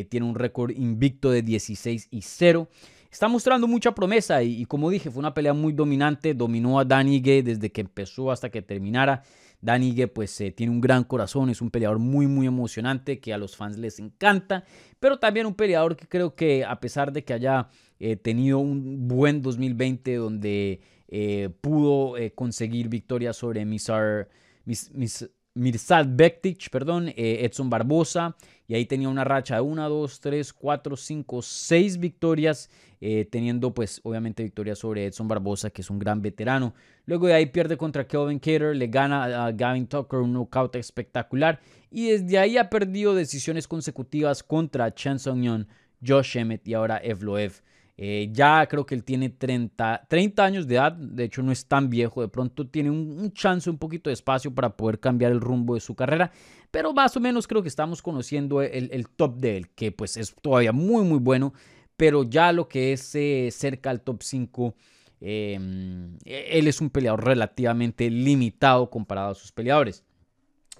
tiene 0.10 0.25
un 0.25 0.36
récord 0.36 0.72
invicto 0.72 1.32
de 1.32 1.42
16 1.42 2.08
y 2.12 2.22
0 2.22 2.70
está 3.12 3.28
mostrando 3.28 3.68
mucha 3.68 3.94
promesa 3.94 4.44
y, 4.44 4.66
como 4.66 4.89
dije, 4.89 5.10
fue 5.10 5.20
una 5.20 5.34
pelea 5.34 5.54
muy 5.54 5.74
dominante, 5.74 6.34
dominó 6.34 6.80
a 6.80 6.86
Danige 6.86 7.44
desde 7.44 7.72
que 7.72 7.82
empezó 7.82 8.32
hasta 8.32 8.50
que 8.50 8.62
terminara. 8.62 9.24
Danige 9.62 10.08
pues 10.08 10.39
eh, 10.39 10.51
tiene 10.51 10.72
un 10.72 10.80
gran 10.80 11.04
corazón, 11.04 11.50
es 11.50 11.62
un 11.62 11.70
peleador 11.70 12.00
muy 12.00 12.28
muy 12.28 12.48
emocionante 12.48 13.20
que 13.20 13.34
a 13.34 13.38
los 13.38 13.58
fans 13.58 13.78
les 13.78 14.00
encanta, 14.00 14.63
pero 15.00 15.20
también 15.20 15.46
un 15.46 15.54
peleador 15.54 15.98
que 15.98 16.08
creo 16.08 16.34
que 16.34 16.63
a 16.63 16.80
pesar 16.80 17.12
de 17.12 17.25
que 17.25 17.34
haya 17.34 17.68
eh, 18.00 18.16
tenido 18.16 18.60
un 18.60 19.08
buen 19.10 19.42
2020 19.42 20.16
donde 20.16 20.80
eh, 21.10 21.50
pudo 21.60 22.13
conseguir 22.36 22.88
victorias 22.88 23.36
sobre 23.36 23.66
Misar, 23.66 24.30
Mis, 24.63 25.30
Mirsad 25.60 26.06
Bektic, 26.10 26.70
perdón, 26.70 27.10
eh, 27.10 27.39
Edson 27.42 27.70
Barbosa, 27.70 28.38
y 28.66 28.75
ahí 28.75 28.86
tenía 28.86 29.10
una 29.10 29.25
racha 29.25 29.56
de 29.56 29.62
1, 29.62 29.89
2, 29.89 30.20
3, 30.22 30.54
4, 30.54 30.96
5, 30.96 31.42
6 31.42 32.00
victorias, 32.00 32.70
eh, 33.01 33.28
teniendo 33.30 33.74
pues 33.74 34.00
obviamente 34.04 34.42
victorias 34.42 34.80
sobre 34.80 35.06
Edson 35.06 35.28
Barbosa, 35.28 35.70
que 35.70 35.82
es 35.82 35.89
un 35.89 36.00
gran 36.00 36.22
veterano. 36.22 36.74
Luego 37.06 37.28
de 37.28 37.34
ahí 37.34 37.46
pierde 37.48 37.75
contra 37.75 38.08
Kelvin 38.08 38.39
Cater, 38.39 38.74
le 38.75 38.88
gana 38.88 39.46
a 39.46 39.51
Gavin 39.51 39.88
Tucker 39.88 40.20
un 40.20 40.32
knockout 40.32 40.75
espectacular, 40.75 41.60
y 41.92 42.12
desde 42.12 42.39
ahí 42.39 42.58
ha 42.58 42.70
perdido 42.70 43.13
decisiones 43.13 43.68
consecutivas 43.68 44.44
contra 44.44 44.94
Chen 44.94 45.20
Song 45.20 45.66
Josh 46.06 46.38
Emmett 46.38 46.66
y 46.68 46.74
ahora 46.74 47.01
Evloev. 47.04 47.62
Eh, 48.01 48.29
ya 48.32 48.65
creo 48.68 48.86
que 48.86 48.96
él 48.96 49.03
tiene 49.03 49.27
30, 49.27 50.06
30 50.08 50.46
años 50.46 50.68
de 50.68 50.75
edad, 50.75 50.94
de 50.94 51.25
hecho 51.25 51.44
no 51.44 51.51
es 51.51 51.65
tan 51.65 51.89
viejo, 51.89 52.22
de 52.22 52.29
pronto 52.29 52.65
tiene 52.65 52.89
un, 52.89 53.34
chance, 53.34 53.70
un 53.70 53.77
poquito 53.77 54.10
de 54.10 54.13
espacio 54.13 54.56
para 54.56 54.77
poder 54.77 55.01
cambiar 55.01 55.34
el 55.34 55.41
rumbo 55.41 55.75
de 55.75 55.82
su 55.82 55.96
carrera, 55.96 56.32
pero 56.72 56.94
más 56.94 57.18
o 57.18 57.20
menos 57.20 57.46
creo 57.46 57.62
que 57.62 57.68
estamos 57.68 58.01
conociendo 58.01 58.62
el, 58.62 59.10
top 59.10 59.36
de 59.36 59.58
él, 59.58 59.70
que 59.72 59.91
pues 59.91 60.15
es 60.15 60.34
todavía 60.34 60.72
muy 60.72 61.03
muy 61.03 61.20
bueno, 61.20 61.53
pero 61.98 62.24
ya 62.24 62.53
lo 62.53 62.70
que 62.70 62.94
es 62.94 63.13
eh, 63.15 63.50
cerca 63.51 63.89
al 63.89 64.00
top 64.00 64.24
5, 64.24 64.75
em, 65.20 66.18
él 66.24 66.70
es 66.70 66.79
un 66.79 66.91
peleador 66.91 67.25
relativamente 67.25 68.10
limitado 68.10 68.89
comparado 68.89 69.32
a 69.32 69.36
sus 69.36 69.51
peleadores. 69.51 70.06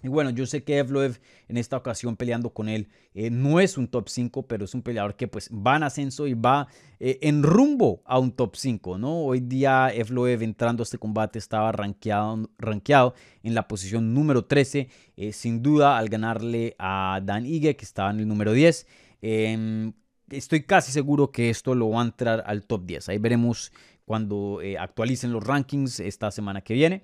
Y 0.03 0.07
bueno, 0.07 0.29
yo 0.29 0.45
sé 0.45 0.63
que 0.63 0.77
Evloev 0.77 1.19
en 1.47 1.57
esta 1.57 1.77
ocasión 1.77 2.15
peleando 2.15 2.51
con 2.51 2.69
él 2.69 2.89
eh, 3.13 3.29
no 3.29 3.59
es 3.59 3.77
un 3.77 3.87
top 3.87 4.09
5, 4.09 4.47
pero 4.47 4.65
es 4.65 4.73
un 4.73 4.81
peleador 4.81 5.15
que 5.15 5.27
pues 5.27 5.49
va 5.49 5.75
en 5.75 5.83
ascenso 5.83 6.27
y 6.27 6.33
va 6.33 6.67
eh, 6.99 7.19
en 7.21 7.43
rumbo 7.43 8.01
a 8.05 8.19
un 8.19 8.31
top 8.31 8.55
5, 8.55 8.97
¿no? 8.97 9.23
Hoy 9.23 9.41
día 9.41 9.91
Evloev 9.93 10.41
entrando 10.43 10.81
a 10.81 10.85
este 10.85 10.97
combate 10.97 11.39
estaba 11.39 11.71
rankeado, 11.71 12.49
rankeado 12.57 13.13
en 13.43 13.55
la 13.55 13.67
posición 13.67 14.13
número 14.13 14.45
13, 14.45 14.89
eh, 15.17 15.33
sin 15.33 15.61
duda 15.61 15.97
al 15.97 16.09
ganarle 16.09 16.75
a 16.79 17.19
Dan 17.23 17.45
Ige 17.45 17.75
que 17.75 17.85
estaba 17.85 18.11
en 18.11 18.19
el 18.19 18.27
número 18.27 18.53
10. 18.53 18.87
Em, 19.21 19.93
estoy 20.29 20.63
casi 20.63 20.91
seguro 20.91 21.31
que 21.31 21.49
esto 21.49 21.75
lo 21.75 21.89
va 21.89 22.01
a 22.01 22.05
entrar 22.05 22.43
al 22.45 22.63
top 22.63 22.85
10. 22.85 23.09
Ahí 23.09 23.17
veremos 23.17 23.71
cuando 24.05 24.59
actualicen 24.79 25.31
los 25.31 25.43
rankings 25.43 25.99
esta 25.99 26.31
semana 26.31 26.61
que 26.61 26.73
viene. 26.73 27.03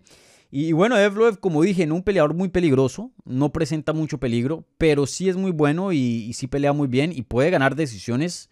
Y, 0.58 0.72
bueno, 0.72 0.98
Evloev, 0.98 1.42
como 1.42 1.64
dije, 1.64 1.86
no 1.86 1.96
un 1.96 2.04
peleador 2.04 2.34
muy 2.34 2.48
peligroso, 2.48 3.12
no 3.26 3.52
presenta 3.52 3.92
mucho 3.92 4.22
peligro, 4.22 4.64
pero 4.78 5.06
sí 5.06 5.28
es 5.28 5.36
muy 5.36 5.52
bueno 5.52 5.92
y, 5.92 6.32
sí 6.32 6.48
pelea 6.48 6.72
muy 6.72 6.88
bien 6.88 7.12
y 7.12 7.24
puede 7.24 7.50
ganar 7.50 7.76
decisiones 7.76 8.50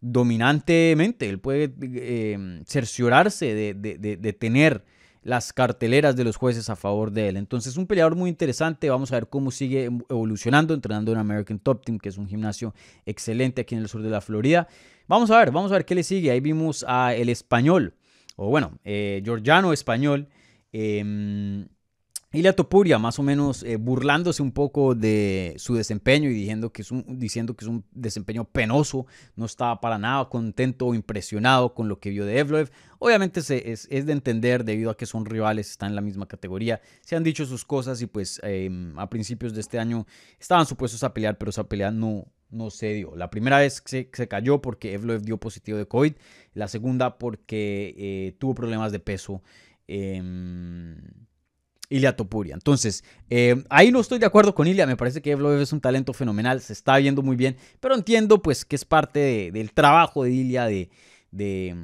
dominantemente. 0.00 1.28
Él 1.28 1.40
puede 1.40 1.70
eh, 1.82 2.62
cerciorarse 2.66 3.54
de, 3.74 4.32
tener 4.32 4.86
las 5.22 5.52
carteleras 5.52 6.16
de 6.16 6.24
los 6.24 6.36
jueces 6.36 6.70
a 6.70 6.76
favor 6.76 7.10
de 7.10 7.28
él. 7.28 7.36
Entonces, 7.36 7.76
un 7.76 7.86
peleador 7.86 8.16
muy 8.16 8.30
interesante. 8.30 8.88
Vamos 8.88 9.12
a 9.12 9.16
ver 9.16 9.28
cómo 9.28 9.50
sigue 9.50 9.90
evolucionando, 10.08 10.72
entrenando 10.72 11.12
en 11.12 11.18
American 11.18 11.58
Top 11.58 11.84
Team, 11.84 11.98
que 11.98 12.08
es 12.08 12.16
un 12.16 12.26
gimnasio 12.26 12.74
excelente 13.04 13.60
aquí 13.60 13.74
en 13.74 13.82
el 13.82 13.88
sur 13.90 14.00
de 14.00 14.08
la 14.08 14.22
Florida. 14.22 14.66
Vamos 15.08 15.30
a 15.30 15.40
ver, 15.40 15.50
vamos 15.50 15.72
a 15.72 15.74
ver 15.74 15.84
qué 15.84 15.94
le 15.94 16.04
sigue. 16.04 16.30
Ahí 16.30 16.40
vimos 16.40 16.86
a 16.88 17.14
el 17.14 17.28
español, 17.28 17.92
o 18.34 18.48
bueno, 18.48 18.78
eh, 18.82 19.20
georgiano 19.22 19.74
español. 19.74 20.30
Eh, 20.76 22.52
Topuria, 22.56 22.98
más 22.98 23.18
o 23.20 23.22
menos 23.22 23.62
eh, 23.62 23.76
burlándose 23.76 24.42
un 24.42 24.50
poco 24.50 24.96
de 24.96 25.54
su 25.56 25.76
desempeño 25.76 26.28
y 26.28 26.34
diciendo 26.34 26.72
que, 26.72 26.82
es 26.82 26.90
un, 26.90 27.04
diciendo 27.18 27.54
que 27.54 27.64
es 27.64 27.68
un 27.68 27.84
desempeño 27.92 28.44
penoso, 28.44 29.06
no 29.36 29.46
estaba 29.46 29.80
para 29.80 29.98
nada 29.98 30.28
contento 30.28 30.86
o 30.86 30.94
impresionado 30.94 31.74
con 31.74 31.88
lo 31.88 32.00
que 32.00 32.10
vio 32.10 32.26
de 32.26 32.38
Evloev. 32.38 32.70
Obviamente 32.98 33.40
es, 33.40 33.88
de 33.88 34.12
entender 34.12 34.64
debido 34.64 34.90
a 34.90 34.96
que 34.96 35.06
son 35.06 35.26
rivales, 35.26 35.70
están 35.70 35.90
en 35.90 35.94
la 35.94 36.00
misma 36.00 36.26
categoría, 36.26 36.80
se 37.02 37.14
han 37.14 37.22
dicho 37.22 37.46
sus 37.46 37.64
cosas 37.64 38.02
y 38.02 38.06
pues 38.06 38.40
em, 38.42 38.98
a 38.98 39.08
principios 39.08 39.54
de 39.54 39.60
este 39.60 39.78
año 39.78 40.04
estaban 40.40 40.66
supuestos 40.66 41.04
a 41.04 41.14
pelear, 41.14 41.38
pero 41.38 41.50
esa 41.50 41.68
pelea 41.68 41.92
no, 41.92 42.26
no 42.50 42.70
se 42.70 42.94
dio. 42.94 43.14
La 43.14 43.30
primera 43.30 43.58
vez 43.58 43.80
se, 43.84 44.10
se 44.12 44.28
cayó 44.28 44.60
porque 44.60 44.94
Evloev 44.94 45.22
dio 45.22 45.38
positivo 45.38 45.78
de 45.78 45.86
COVID, 45.86 46.14
la 46.54 46.66
segunda 46.66 47.18
porque 47.18 47.94
eh, 47.96 48.36
tuvo 48.38 48.54
problemas 48.54 48.90
de 48.90 48.98
peso. 48.98 49.42
Em, 49.86 50.96
Ilia 51.90 52.16
Topuria. 52.16 52.54
Entonces, 52.54 53.04
eh, 53.30 53.62
ahí 53.70 53.92
no 53.92 54.00
estoy 54.00 54.18
de 54.18 54.26
acuerdo 54.26 54.54
con 54.54 54.66
Ilia, 54.66 54.86
me 54.86 54.96
parece 54.96 55.22
que 55.22 55.32
Evloev 55.32 55.60
es 55.60 55.72
un 55.72 55.80
talento 55.80 56.12
fenomenal, 56.12 56.60
se 56.60 56.72
está 56.72 56.96
viendo 56.96 57.22
muy 57.22 57.36
bien, 57.36 57.56
pero 57.80 57.94
entiendo 57.94 58.42
pues 58.42 58.64
que 58.64 58.76
es 58.76 58.84
parte 58.84 59.50
del 59.52 59.72
trabajo 59.72 60.24
de 60.24 60.32
Ilia 60.32 60.64
de, 60.66 60.90
de, 61.30 61.76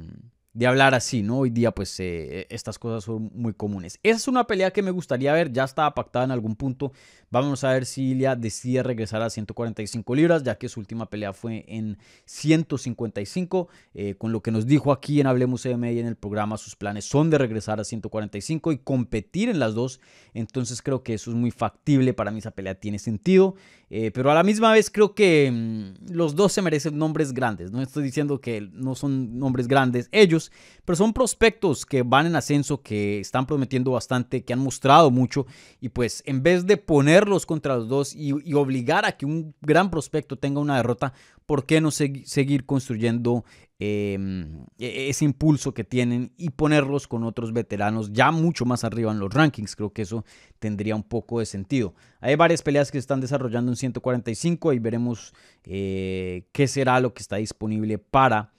de 0.53 0.67
hablar 0.67 0.93
así, 0.93 1.23
¿no? 1.23 1.39
Hoy 1.39 1.49
día 1.49 1.71
pues 1.71 1.97
eh, 1.99 2.45
estas 2.49 2.77
cosas 2.77 3.05
son 3.05 3.31
muy 3.33 3.53
comunes. 3.53 3.99
Esa 4.03 4.17
es 4.17 4.27
una 4.27 4.47
pelea 4.47 4.71
que 4.71 4.81
me 4.81 4.91
gustaría 4.91 5.31
ver, 5.33 5.51
ya 5.53 5.63
estaba 5.63 5.93
pactada 5.95 6.25
en 6.25 6.31
algún 6.31 6.55
punto. 6.55 6.91
Vamos 7.29 7.63
a 7.63 7.71
ver 7.71 7.85
si 7.85 8.11
Ilya 8.11 8.35
decide 8.35 8.83
regresar 8.83 9.21
a 9.21 9.29
145 9.29 10.15
libras, 10.15 10.43
ya 10.43 10.57
que 10.57 10.67
su 10.67 10.81
última 10.81 11.09
pelea 11.09 11.31
fue 11.31 11.63
en 11.69 11.97
155. 12.25 13.69
Eh, 13.93 14.15
con 14.17 14.33
lo 14.33 14.41
que 14.41 14.51
nos 14.51 14.65
dijo 14.65 14.91
aquí 14.91 15.21
en 15.21 15.27
Hablemos 15.27 15.65
MMA 15.65 15.91
en 15.91 16.07
el 16.07 16.17
programa, 16.17 16.57
sus 16.57 16.75
planes 16.75 17.05
son 17.05 17.29
de 17.29 17.37
regresar 17.37 17.79
a 17.79 17.85
145 17.85 18.73
y 18.73 18.77
competir 18.79 19.47
en 19.47 19.59
las 19.59 19.73
dos. 19.73 20.01
Entonces 20.33 20.81
creo 20.81 21.03
que 21.03 21.13
eso 21.13 21.31
es 21.31 21.37
muy 21.37 21.51
factible, 21.51 22.13
para 22.13 22.31
mí 22.31 22.39
esa 22.39 22.51
pelea 22.51 22.75
tiene 22.75 22.99
sentido. 22.99 23.55
Eh, 23.93 24.09
pero 24.11 24.31
a 24.31 24.33
la 24.33 24.41
misma 24.41 24.71
vez 24.71 24.89
creo 24.89 25.13
que 25.13 25.51
mm, 25.51 26.13
los 26.13 26.33
dos 26.33 26.53
se 26.53 26.61
merecen 26.61 26.97
nombres 26.97 27.33
grandes. 27.33 27.71
No 27.71 27.81
estoy 27.81 28.03
diciendo 28.03 28.39
que 28.39 28.69
no 28.71 28.95
son 28.95 29.37
nombres 29.37 29.67
grandes 29.67 30.07
ellos 30.13 30.49
pero 30.85 30.95
son 30.95 31.13
prospectos 31.13 31.85
que 31.85 32.03
van 32.03 32.25
en 32.25 32.35
ascenso, 32.35 32.81
que 32.81 33.19
están 33.19 33.45
prometiendo 33.45 33.91
bastante, 33.91 34.43
que 34.43 34.53
han 34.53 34.59
mostrado 34.59 35.11
mucho 35.11 35.45
y 35.79 35.89
pues 35.89 36.23
en 36.25 36.43
vez 36.43 36.65
de 36.65 36.77
ponerlos 36.77 37.45
contra 37.45 37.75
los 37.75 37.87
dos 37.87 38.15
y, 38.15 38.31
obligar 38.53 39.05
a 39.05 39.13
que 39.13 39.25
un 39.25 39.55
gran 39.61 39.89
prospecto 39.89 40.37
tenga 40.37 40.59
una 40.59 40.77
derrota, 40.77 41.13
¿por 41.51 41.65
qué 41.65 41.81
no 41.81 41.91
seguir 41.91 42.65
construyendo 42.65 43.43
em, 43.77 44.63
e-, 44.77 45.09
ese 45.09 45.25
impulso 45.25 45.73
que 45.73 45.83
tienen 45.83 46.31
y 46.37 46.51
ponerlos 46.51 47.09
con 47.09 47.25
otros 47.25 47.51
veteranos 47.51 48.13
ya 48.13 48.31
mucho 48.31 48.63
más 48.63 48.85
arriba 48.85 49.11
en 49.11 49.19
los 49.19 49.33
rankings? 49.33 49.75
Creo 49.75 49.91
que 49.91 50.03
eso 50.03 50.23
tendría 50.59 50.95
un 50.95 51.03
poco 51.03 51.39
de 51.39 51.45
sentido. 51.45 51.93
Hay 52.21 52.35
varias 52.35 52.61
peleas 52.61 52.89
que 52.89 52.95
se 52.95 52.99
están 52.99 53.19
desarrollando 53.19 53.69
en 53.69 53.75
145 53.75 54.71
y 54.71 54.79
veremos 54.79 55.33
eh, 55.65 56.47
qué 56.53 56.69
será 56.69 57.01
lo 57.01 57.13
que 57.13 57.21
está 57.21 57.35
disponible 57.35 57.97
para 57.97 58.53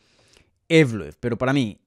Evloev. 0.68 1.16
Pero 1.18 1.38
para 1.38 1.54
mí, 1.54 1.80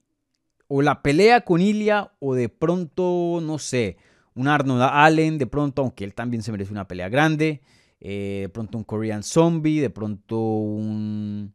o 0.67 0.81
la 0.81 1.03
pelea 1.03 1.41
con 1.41 1.61
Ilya 1.61 2.13
o 2.17 2.33
de 2.33 2.49
pronto, 2.49 3.41
no 3.43 3.59
sé, 3.59 3.97
un 4.33 4.47
Arnold 4.47 4.81
Allen, 4.81 5.37
de 5.37 5.45
pronto, 5.45 5.83
aunque 5.83 6.03
él 6.03 6.15
también 6.15 6.41
se 6.41 6.51
merece 6.51 6.71
una 6.71 6.87
pelea 6.87 7.09
grande, 7.09 7.61
eh, 8.05 8.41
de 8.41 8.49
pronto 8.49 8.77
un 8.77 8.83
Korean 8.83 9.23
Zombie, 9.23 9.79
de 9.79 9.89
pronto 9.89 10.39
un... 10.39 11.53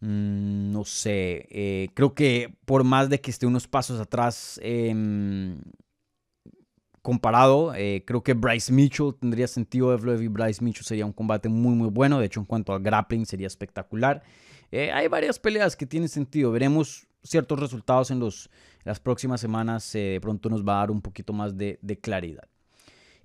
Mm, 0.00 0.72
no 0.72 0.84
sé, 0.84 1.46
eh, 1.50 1.88
creo 1.94 2.14
que 2.14 2.54
por 2.64 2.84
más 2.84 3.10
de 3.10 3.20
que 3.20 3.30
esté 3.30 3.46
unos 3.46 3.68
pasos 3.68 4.00
atrás 4.00 4.58
em, 4.62 5.58
comparado, 7.02 7.74
eh, 7.74 8.02
creo 8.06 8.22
que 8.22 8.34
Bryce 8.34 8.72
Mitchell 8.72 9.14
tendría 9.18 9.46
sentido, 9.46 9.92
Evloev 9.92 10.22
y 10.22 10.28
Bryce 10.28 10.64
Mitchell 10.64 10.84
sería 10.84 11.06
un 11.06 11.12
combate 11.12 11.48
muy 11.48 11.74
muy 11.74 11.88
bueno, 11.88 12.18
de 12.18 12.26
hecho 12.26 12.40
en 12.40 12.46
cuanto 12.46 12.72
al 12.72 12.82
grappling 12.82 13.26
sería 13.26 13.46
espectacular. 13.46 14.22
Eh, 14.72 14.92
hay 14.92 15.08
varias 15.08 15.38
peleas 15.38 15.76
que 15.76 15.86
tienen 15.86 16.08
sentido. 16.08 16.52
Veremos 16.52 17.06
ciertos 17.22 17.58
resultados 17.58 18.10
en 18.10 18.20
los, 18.20 18.50
las 18.84 19.00
próximas 19.00 19.40
semanas. 19.40 19.94
Eh, 19.94 19.98
de 19.98 20.20
pronto 20.20 20.48
nos 20.48 20.64
va 20.64 20.74
a 20.74 20.78
dar 20.80 20.90
un 20.90 21.02
poquito 21.02 21.32
más 21.32 21.56
de, 21.56 21.78
claridad. 22.00 22.48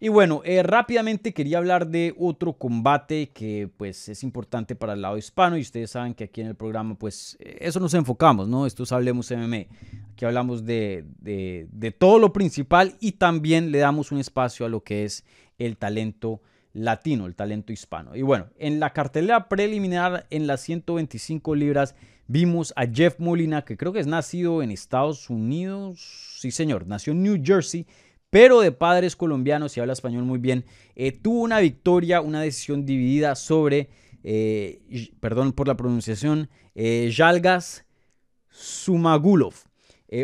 Y 0.06 0.10
bueno, 0.10 0.44
eh, 0.46 0.62
rápidamente 0.62 1.34
quería 1.34 1.58
hablar 1.58 1.88
de 1.88 2.14
otro 2.20 2.54
combate 2.54 3.32
que 3.34 3.68
pues 3.76 4.08
es 4.08 4.22
importante 4.22 4.76
para 4.76 4.94
el 4.94 5.02
lado 5.02 5.18
hispano 5.18 5.58
y 5.58 5.62
ustedes 5.62 5.90
saben 5.90 6.14
que 6.14 6.26
aquí 6.26 6.42
en 6.42 6.48
el 6.48 6.54
programa 6.54 6.94
pues 6.94 7.40
eso 7.42 7.80
nos 7.80 7.96
enfocamos, 7.96 8.48
¿no? 8.48 8.68
Esto 8.68 8.84
es 8.84 8.92
Hablemos 8.92 9.32
MMA. 9.32 9.66
Aquí 10.14 10.24
hablamos 10.24 10.64
de, 10.64 11.06
de 11.18 11.92
todo 11.92 12.20
lo 12.20 12.34
principal 12.34 12.96
y 13.00 13.14
también 13.14 13.72
le 13.72 13.80
damos 13.80 14.12
un 14.12 14.20
espacio 14.20 14.68
a 14.68 14.70
lo 14.70 14.84
que 14.84 15.06
es 15.06 15.24
el 15.58 15.76
talento 15.76 16.40
latino, 16.74 17.26
el 17.26 17.34
talento 17.34 17.74
hispano. 17.74 18.16
Y 18.16 18.22
bueno, 18.22 18.46
en 18.60 18.80
la 18.80 18.94
cartelera 18.94 19.50
preliminar 19.50 20.28
en 20.30 20.46
las 20.46 20.62
125 20.62 21.56
libras 21.56 21.96
vimos 22.28 22.74
a 22.76 22.86
Jeff 22.86 23.20
Molina, 23.20 23.64
que 23.64 23.76
creo 23.76 23.92
que 23.92 24.02
es 24.02 24.08
nacido 24.08 24.62
en 24.62 24.70
Estados 24.70 25.32
Unidos, 25.32 26.00
sí 26.38 26.52
señor, 26.52 26.86
nació 26.86 27.14
en 27.14 27.24
New 27.24 27.42
Jersey, 27.44 27.88
pero 28.36 28.60
de 28.60 28.74
padres 28.74 29.16
colombianos 29.16 29.78
y 29.78 29.80
habla 29.80 29.94
español 29.94 30.26
muy 30.26 30.40
bien. 30.40 30.66
Eh, 30.98 31.14
tuvo 31.14 31.40
una 31.40 31.62
victoria, 31.62 32.20
una 32.20 32.42
decisión 32.42 32.86
dividida 32.86 33.34
sobre, 33.34 33.88
eh, 34.26 34.82
perdón 35.22 35.54
por 35.54 35.70
la 35.70 35.78
pronunciación, 35.78 36.50
eh, 36.76 37.10
Yalgas 37.16 37.86
Sumagulov. 38.50 39.54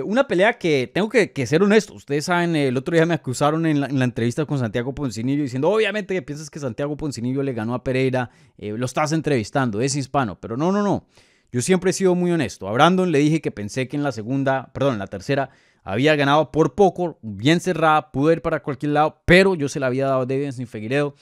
Una 0.03 0.27
pelea 0.27 0.57
que 0.57 0.91
tengo 0.93 1.07
que, 1.07 1.45
ser 1.45 1.63
honesto. 1.63 1.93
Ustedes 1.93 2.25
saben, 2.25 2.53
el 2.57 2.75
otro 2.75 2.95
día 2.95 3.05
me 3.05 3.13
acusaron 3.13 3.65
en 3.65 3.79
la, 3.79 4.03
entrevista 4.03 4.45
con 4.45 4.59
Santiago 4.59 4.93
Poncinillo 4.93 5.43
diciendo, 5.43 5.69
obviamente 5.69 6.13
que 6.13 6.21
piensas 6.21 6.49
que 6.49 6.59
Santiago 6.59 6.97
Poncinillo 6.97 7.41
le 7.43 7.53
ganó 7.53 7.73
a 7.73 7.83
Pereira, 7.83 8.29
lo 8.57 8.85
estás 8.85 9.13
entrevistando, 9.13 9.79
es 9.79 9.95
hispano. 9.95 10.37
Pero 10.41 10.57
no, 10.57 10.73
no, 10.73 10.83
no. 10.83 11.05
Yo 11.53 11.61
siempre 11.61 11.91
he 11.91 11.93
sido 11.93 12.15
muy 12.15 12.31
honesto. 12.31 12.67
A 12.67 12.71
Brandon 12.71 13.11
le 13.11 13.19
dije 13.19 13.41
que 13.41 13.51
pensé 13.51 13.87
que 13.87 13.97
en 13.97 14.03
la 14.03 14.11
segunda, 14.11 14.69
perdón, 14.73 14.93
en 14.93 14.99
la 14.99 15.07
tercera, 15.07 15.49
había 15.83 16.15
ganado 16.15 16.51
por 16.51 16.75
poco, 16.75 17.17
bien 17.21 17.59
cerrada, 17.59 18.11
pudo 18.11 18.31
ir 18.31 18.41
para 18.41 18.61
cualquier 18.61 18.93
lado, 18.93 19.21
pero 19.25 19.55
yo 19.55 19.69
se 19.69 19.79
la 19.79 19.87
había 19.87 20.07
dado 20.07 20.21
a 20.21 20.25
Davidson 20.25 20.67
Figueiredo. 20.67 21.15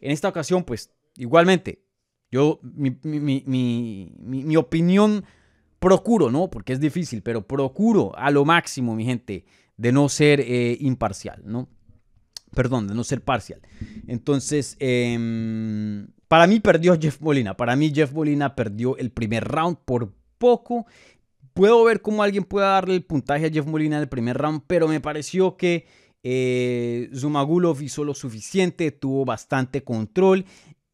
En 0.00 0.10
esta 0.10 0.28
ocasión, 0.28 0.64
pues, 0.64 0.92
igualmente, 1.16 1.84
yo, 2.30 2.60
mi, 2.62 2.96
mi, 3.02 3.42
mi, 3.46 4.12
mi 4.18 4.56
opinión 4.56 5.24
procuro, 5.78 6.30
¿no? 6.30 6.48
Porque 6.50 6.72
es 6.72 6.80
difícil, 6.80 7.22
pero 7.22 7.46
procuro 7.46 8.16
a 8.16 8.30
lo 8.30 8.44
máximo, 8.44 8.94
mi 8.94 9.04
gente, 9.04 9.44
de 9.76 9.92
no 9.92 10.08
ser 10.08 10.40
eh, 10.40 10.76
imparcial, 10.80 11.42
¿no? 11.44 11.68
Perdón, 12.54 12.88
de 12.88 12.94
no 12.94 13.04
ser 13.04 13.22
parcial. 13.22 13.60
Entonces, 14.06 14.76
em, 14.80 16.08
para 16.28 16.46
mí 16.46 16.60
perdió 16.60 16.98
Jeff 16.98 17.20
Molina. 17.20 17.56
Para 17.56 17.76
mí 17.76 17.92
Jeff 17.94 18.12
Molina 18.12 18.56
perdió 18.56 18.96
el 18.96 19.10
primer 19.10 19.44
round 19.44 19.78
por 19.84 20.14
poco. 20.38 20.86
Puedo 21.58 21.82
ver 21.82 22.02
cómo 22.02 22.22
alguien 22.22 22.44
puede 22.44 22.66
darle 22.66 22.94
el 22.94 23.02
puntaje 23.02 23.46
a 23.46 23.50
Jeff 23.50 23.66
Molina 23.66 23.96
en 23.96 24.02
el 24.02 24.08
primer 24.08 24.38
round, 24.38 24.62
pero 24.68 24.86
me 24.86 25.00
pareció 25.00 25.56
que 25.56 25.88
eh, 26.22 27.10
Zumagulov 27.12 27.82
hizo 27.82 28.04
lo 28.04 28.14
suficiente, 28.14 28.92
tuvo 28.92 29.24
bastante 29.24 29.82
control 29.82 30.44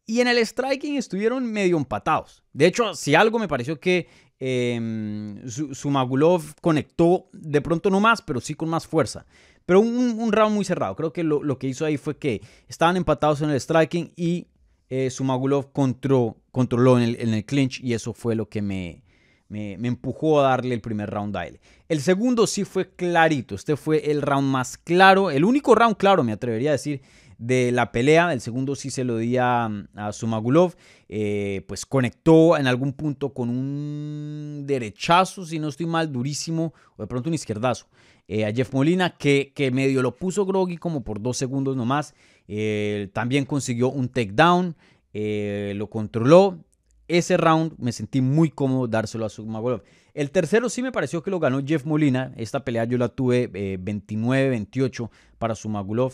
y 0.07 0.21
en 0.21 0.27
el 0.27 0.39
striking 0.39 0.97
estuvieron 0.97 1.45
medio 1.45 1.77
empatados. 1.77 2.41
De 2.51 2.65
hecho, 2.65 2.95
si 2.95 3.13
algo 3.13 3.37
me 3.37 3.47
pareció 3.47 3.79
que 3.79 4.07
eh, 4.39 5.43
Sumagulov 5.71 6.55
conectó 6.59 7.29
de 7.31 7.61
pronto 7.61 7.91
no 7.91 7.99
más, 7.99 8.23
pero 8.23 8.41
sí 8.41 8.55
con 8.55 8.67
más 8.67 8.87
fuerza. 8.87 9.27
Pero 9.67 9.81
un, 9.81 10.31
round 10.31 10.55
muy 10.55 10.65
cerrado. 10.65 10.95
Creo 10.95 11.13
que 11.13 11.21
lo, 11.23 11.59
que 11.59 11.67
hizo 11.67 11.85
ahí 11.85 11.97
fue 11.97 12.17
que 12.17 12.41
estaban 12.67 12.97
empatados 12.97 13.39
en 13.43 13.51
el 13.51 13.61
striking 13.61 14.13
y 14.15 14.47
eh, 14.89 15.11
Sumagulov 15.11 15.71
controló 15.71 16.99
en 16.99 17.33
el, 17.35 17.45
clinch 17.45 17.81
y 17.83 17.93
eso 17.93 18.13
fue 18.13 18.33
lo 18.33 18.49
que 18.49 18.63
me, 18.63 19.04
me, 19.47 19.73
empujó 19.73 20.39
a 20.39 20.49
darle 20.49 20.73
el 20.73 20.81
primer 20.81 21.09
round 21.09 21.35
a 21.37 21.45
él. 21.45 21.59
El 21.87 22.01
segundo 22.01 22.47
sí 22.47 22.63
fue 22.63 22.89
clarito. 22.89 23.55
Este 23.55 23.75
fue 23.75 24.11
el 24.11 24.21
round 24.21 24.47
más 24.47 24.77
claro, 24.77 25.31
el 25.31 25.45
único 25.45 25.75
round 25.75 25.97
claro, 25.97 26.23
me 26.23 26.31
atrevería 26.31 26.71
a 26.71 26.73
decir, 26.73 27.01
de 27.37 27.71
la 27.71 27.91
pelea. 27.91 28.33
El 28.33 28.41
segundo 28.41 28.75
sí 28.75 28.89
se 28.89 29.03
lo 29.03 29.17
di 29.17 29.37
a, 29.37 29.69
Sumagulov. 30.11 30.75
Eh, 31.07 31.63
pues 31.67 31.85
conectó 31.85 32.57
en 32.57 32.67
algún 32.67 32.93
punto 32.93 33.33
con 33.33 33.49
un 33.49 34.63
derechazo, 34.65 35.45
si 35.45 35.59
no 35.59 35.67
estoy 35.67 35.85
mal, 35.85 36.11
durísimo, 36.11 36.73
o 36.97 37.03
de 37.03 37.07
pronto 37.07 37.29
un 37.29 37.35
izquierdazo. 37.35 37.87
Eh, 38.27 38.45
a 38.45 38.51
Jeff 38.51 38.73
Molina, 38.73 39.15
que, 39.17 39.53
medio 39.71 40.01
lo 40.01 40.15
puso 40.15 40.45
groggy 40.45 40.77
como 40.77 41.03
por 41.03 41.21
dos 41.21 41.37
segundos 41.37 41.75
nomás. 41.75 42.15
Eh, 42.47 43.09
también 43.13 43.45
consiguió 43.45 43.89
un 43.89 44.09
takedown, 44.09 44.75
lo 45.13 45.89
controló. 45.89 46.59
Ese 47.07 47.37
round 47.37 47.73
me 47.77 47.91
sentí 47.91 48.21
muy 48.21 48.49
cómodo 48.49 48.87
dárselo 48.87 49.25
a 49.25 49.29
Sumagulov. 49.29 49.83
El 50.13 50.31
tercero 50.31 50.69
sí 50.69 50.81
me 50.81 50.91
pareció 50.91 51.21
que 51.21 51.29
lo 51.29 51.39
ganó 51.39 51.61
Jeff 51.63 51.85
Molina. 51.85 52.31
Esta 52.37 52.63
pelea 52.65 52.85
yo 52.85 52.97
la 52.97 53.09
tuve 53.09 53.51
29-28 53.51 55.05
eh, 55.05 55.09
para 55.37 55.55
Sumagulov. 55.55 56.13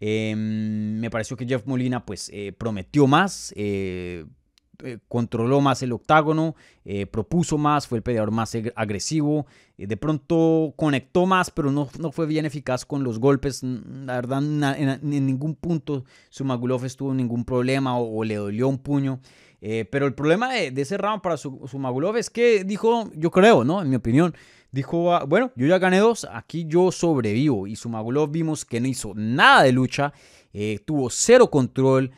Em, 0.00 0.98
me 0.98 1.10
pareció 1.10 1.36
que 1.36 1.46
Jeff 1.46 1.64
Molina 1.66 2.04
pues 2.04 2.28
eh, 2.32 2.52
prometió 2.52 3.06
más, 3.06 3.52
eh, 3.56 4.24
controló 5.06 5.60
más 5.60 5.80
el 5.84 5.92
octágono, 5.92 6.56
propuso 7.12 7.56
más, 7.56 7.86
fue 7.86 7.98
el 7.98 8.02
peleador 8.02 8.32
más 8.32 8.56
agresivo, 8.74 9.46
de 9.76 9.96
pronto 9.96 10.74
conectó 10.76 11.24
más, 11.24 11.52
pero 11.52 11.70
no, 11.70 11.88
no, 12.00 12.10
fue 12.10 12.26
bien 12.26 12.46
eficaz 12.46 12.84
con 12.84 13.04
los 13.04 13.20
golpes. 13.20 13.62
La 13.62 14.14
verdad, 14.14 14.42
en, 14.42 14.98
ningún 15.02 15.54
punto 15.54 16.04
Sumagulov 16.30 16.84
estuvo 16.84 17.14
ningún 17.14 17.44
problema 17.44 17.96
o 17.96 18.24
le 18.24 18.34
dolió 18.34 18.66
un 18.66 18.78
puño. 18.78 19.20
Eh, 19.64 19.84
pero 19.88 20.06
el 20.06 20.14
problema 20.14 20.52
de, 20.52 20.72
ese 20.76 20.98
round 20.98 21.22
para 21.22 21.36
su, 21.36 21.60
Magulov 21.78 22.16
es 22.16 22.30
que 22.30 22.64
dijo, 22.64 23.08
yo 23.14 23.30
creo, 23.30 23.62
¿no? 23.62 23.80
En 23.80 23.88
mi 23.88 23.94
opinión, 23.94 24.34
dijo, 24.72 25.14
ah, 25.14 25.24
bueno, 25.24 25.52
yo 25.54 25.68
ya 25.68 25.78
gané 25.78 25.98
dos, 25.98 26.26
aquí 26.32 26.66
yo 26.66 26.90
sobrevivo. 26.90 27.68
Y 27.68 27.76
su 27.76 27.88
Magulov 27.88 28.32
vimos 28.32 28.64
que 28.64 28.80
no 28.80 28.88
hizo 28.88 29.12
nada 29.14 29.62
de 29.62 29.70
lucha, 29.70 30.12
eh, 30.52 30.80
tuvo 30.84 31.08
cero 31.10 31.48
control. 31.48 32.10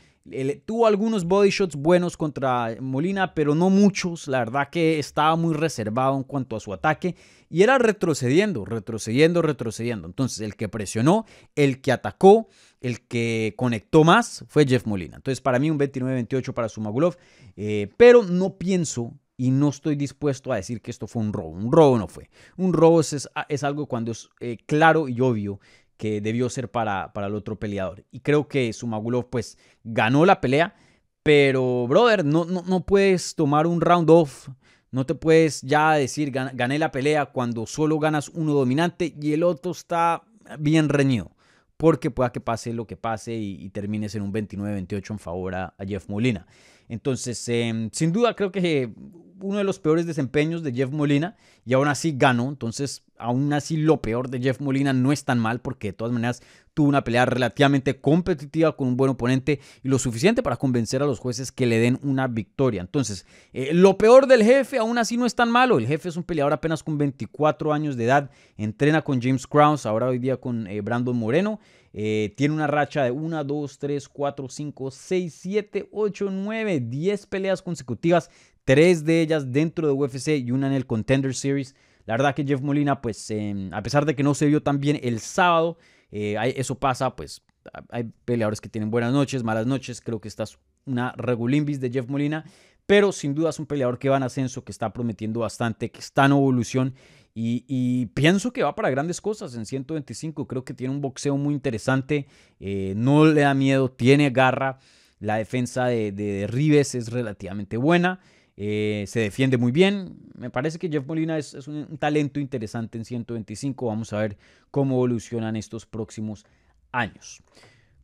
Tuvo 0.65 0.87
algunos 0.87 1.25
body 1.25 1.51
shots 1.51 1.77
buenos 1.77 2.17
contra 2.17 2.77
Molina, 2.81 3.35
pero 3.35 3.55
no 3.55 3.71
muchos. 3.71 4.27
La 4.29 4.39
verdad 4.41 4.71
que 4.71 4.99
estaba 4.99 5.37
muy 5.37 5.55
reservado 5.55 6.17
en 6.17 6.23
cuanto 6.23 6.57
a 6.57 6.61
su 6.61 6.73
ataque 6.73 7.15
y 7.51 7.63
era 7.63 7.79
retrocediendo, 7.79 8.65
retrocediendo, 8.65 9.43
retrocediendo. 9.43 10.07
Entonces, 10.07 10.41
el 10.41 10.57
que 10.57 10.69
presionó, 10.69 11.27
el 11.55 11.81
que 11.81 11.93
atacó, 11.93 12.49
el 12.81 13.07
que 13.07 13.55
conectó 13.57 14.05
más 14.05 14.45
fue 14.49 14.67
Jeff 14.67 14.87
Molina. 14.87 15.17
Entonces, 15.17 15.41
para 15.41 15.59
mí 15.59 15.71
un 15.71 15.79
29-28 15.79 16.53
para 16.55 16.69
Sumagulov, 16.69 17.17
eh, 17.57 17.91
pero 17.97 18.23
no 18.23 18.57
pienso 18.57 19.13
y 19.37 19.51
no 19.51 19.69
estoy 19.69 19.97
dispuesto 19.97 20.53
a 20.53 20.57
decir 20.57 20.81
que 20.81 20.91
esto 20.91 21.07
fue 21.07 21.23
un 21.23 21.33
robo. 21.33 21.51
Un 21.51 21.73
robo 21.73 21.99
no 21.99 22.09
fue. 22.09 22.31
Un 22.57 22.73
robo 22.73 23.01
es, 23.01 23.29
es 23.49 23.65
algo 23.65 23.87
cuando 23.87 24.13
es 24.13 24.29
eh, 24.41 24.59
claro 24.67 25.09
y 25.09 25.21
obvio 25.21 25.61
que 25.97 26.21
debió 26.21 26.49
ser 26.49 26.71
para, 26.71 27.13
para 27.13 27.29
el 27.29 27.35
otro 27.35 27.59
peleador. 27.59 28.05
Y 28.11 28.21
creo 28.21 28.49
que 28.49 28.73
Sumagulov 28.73 29.31
pues 29.31 29.59
ganó 29.83 30.25
la 30.25 30.41
pelea, 30.41 30.75
pero 31.23 31.87
brother, 31.89 32.25
no, 32.25 32.45
no, 32.45 32.63
no 32.63 32.85
puedes 32.85 33.35
tomar 33.35 33.67
un 33.67 33.81
round 33.81 34.11
off. 34.11 34.49
No 34.91 35.07
te 35.07 35.15
puedes 35.15 35.63
ya 35.63 35.93
decir 35.95 36.31
gané 36.31 36.79
la 36.79 36.93
pelea 36.93 37.27
cuando 37.27 37.67
solo 37.67 37.99
ganas 37.99 38.29
uno 38.29 38.53
dominante 38.53 39.13
y 39.21 39.33
el 39.33 39.43
otro 39.43 39.73
está 39.73 40.23
bien 40.59 40.89
reñido 40.89 41.35
porque 41.77 42.11
pueda 42.11 42.33
que 42.33 42.41
pase 42.41 42.73
lo 42.73 42.87
que 42.87 42.97
pase 42.97 43.35
y, 43.35 43.69
termines 43.71 44.15
en 44.15 44.23
un 44.23 44.33
29-28 44.33 45.11
en 45.11 45.19
favor 45.19 45.55
a, 45.55 45.75
Jeff 45.87 46.09
Molina. 46.09 46.47
Entonces, 46.89 47.49
em, 47.49 47.91
sin 47.93 48.13
duda 48.13 48.35
creo 48.35 48.53
que 48.53 48.93
uno 49.41 49.59
de 49.59 49.65
los 49.65 49.79
peores 49.79 50.07
desempeños 50.07 50.63
de 50.63 50.73
Jeff 50.73 50.91
Molina 50.91 51.37
y 51.67 51.75
aún 51.75 51.89
así 51.89 52.15
ganó. 52.17 52.49
Entonces, 52.49 53.03
aún 53.19 53.53
así 53.53 53.77
lo 53.77 54.01
peor 54.01 54.31
de 54.31 54.41
Jeff 54.41 54.61
Molina 54.61 54.93
no 54.93 55.13
es 55.13 55.25
tan 55.25 55.39
mal 55.39 55.61
porque 55.61 55.89
de 55.89 55.93
todas 55.93 56.13
maneras 56.13 56.43
tuvo 56.73 56.89
una 56.89 57.05
pelea 57.05 57.27
relativamente 57.27 58.01
competitiva 58.01 58.77
con 58.77 58.89
un 58.89 58.97
buen 58.97 59.11
oponente 59.11 59.61
y 59.83 59.89
lo 59.89 59.99
suficiente 59.99 60.43
para 60.43 60.57
convencer 60.57 61.03
a 61.03 61.07
los 61.07 61.21
jueces 61.21 61.53
que 61.53 61.67
le 61.67 61.79
den 61.79 61.99
una 62.03 62.27
victoria. 62.27 62.81
Entonces, 62.81 63.27
eh, 63.53 63.73
lo 63.73 63.97
peor 63.99 64.27
del 64.27 64.43
jefe 64.43 64.79
aún 64.79 64.99
así 64.99 65.17
no 65.17 65.27
es 65.27 65.35
tan 65.35 65.51
malo. 65.51 65.79
El 65.79 65.87
jefe 65.87 66.09
es 66.09 66.17
un 66.17 66.25
peleador 66.25 66.53
apenas 66.53 66.83
con 66.83 66.99
24 66.99 67.73
años 67.73 67.97
de 67.97 68.05
edad, 68.05 68.31
entrena 68.57 69.03
con 69.03 69.21
James 69.21 69.47
Krause, 69.47 69.87
ahora 69.87 70.09
hoy 70.09 70.19
día 70.19 70.39
con 70.39 70.67
eh, 70.67 70.81
Brandon 70.81 71.17
Moreno. 71.17 71.61
Eh, 71.97 72.35
tiene 72.37 72.53
una 72.53 72.67
racha 72.67 73.05
de 73.05 73.13
1, 73.13 73.45
2, 73.45 73.79
3, 73.79 74.09
4, 74.09 74.49
5, 74.49 74.91
6, 74.91 75.35
7, 75.35 75.89
8, 75.93 76.29
9, 76.31 76.81
10 76.81 77.27
peleas 77.27 77.63
consecutivas 77.63 78.31
tres 78.65 79.05
de 79.05 79.21
ellas 79.21 79.53
dentro 79.53 79.87
de 79.87 79.93
UFC 79.93 80.29
y 80.39 80.51
una 80.51 80.67
en 80.67 80.73
el 80.73 80.87
Contender 80.87 81.35
Series. 81.35 81.75
La 82.07 82.15
verdad 82.15 82.35
que 82.35 82.45
Jeff 82.45 82.61
Molina, 82.61 83.01
pues 83.01 83.31
em, 83.31 83.73
a 83.73 83.83
pesar 83.83 84.05
de 84.05 84.15
que 84.15 84.23
no 84.23 84.35
se 84.35 84.47
vio 84.47 84.63
tan 84.63 84.81
bien 84.81 84.99
el 85.03 85.21
sábado, 85.21 85.79
eh, 86.11 86.37
eso 86.57 86.79
pasa, 86.79 87.15
pues 87.17 87.43
hay 87.91 88.11
peleadores 88.25 88.61
que 88.61 88.69
tienen 88.69 88.91
buenas 88.91 89.13
noches, 89.13 89.43
malas 89.43 89.67
noches. 89.67 90.01
Creo 90.01 90.21
que 90.21 90.29
esta 90.29 90.43
es 90.43 90.59
una 90.87 91.13
regulimbis 91.17 91.81
de 91.81 91.91
Jeff 91.91 92.09
Molina, 92.09 92.45
pero 92.87 93.13
sin 93.13 93.35
duda 93.35 93.51
es 93.51 93.59
un 93.59 93.67
peleador 93.67 93.99
que 93.99 94.11
va 94.11 94.19
en 94.19 94.23
ascenso, 94.23 94.65
que 94.65 94.73
está 94.73 94.93
prometiendo 94.93 95.41
bastante, 95.41 95.91
que 95.91 96.01
está 96.01 96.27
en 96.27 96.33
evolución 96.33 96.95
y, 97.35 98.07
pienso 98.15 98.53
que 98.53 98.63
va 98.63 98.75
para 98.75 98.91
grandes 98.91 99.21
cosas 99.21 99.57
en 99.57 99.67
125. 99.67 100.47
Creo 100.47 100.65
que 100.65 100.75
tiene 100.75 100.95
un 100.95 101.01
boxeo 101.01 101.37
muy 101.37 101.55
interesante, 101.55 102.29
eh, 102.61 102.95
no 102.97 103.27
le 103.27 103.41
da 103.41 103.55
miedo, 103.55 103.91
tiene 103.91 104.31
garra. 104.31 104.79
La 105.19 105.37
defensa 105.37 105.87
de, 105.87 106.13
de 106.13 106.47
Rives 106.47 106.95
es 106.95 107.11
relativamente 107.11 107.77
buena. 107.77 108.21
Eh, 108.57 109.05
se 109.09 109.21
defiende 109.21 109.59
muy 109.59 109.73
bien. 109.73 110.17
Me 110.37 110.51
parece 110.51 110.79
que 110.79 110.89
Jeff 110.89 111.07
Molina 111.07 111.39
es, 111.39 111.55
un, 111.67 111.99
talento 111.99 112.41
interesante 112.41 112.99
en 112.99 113.05
125. 113.05 113.87
Vamos 113.87 114.13
a 114.13 114.19
ver 114.19 114.37
cómo 114.71 114.95
evolucionan 114.95 115.57
estos 115.57 115.87
próximos 115.87 116.45
años. 116.93 117.43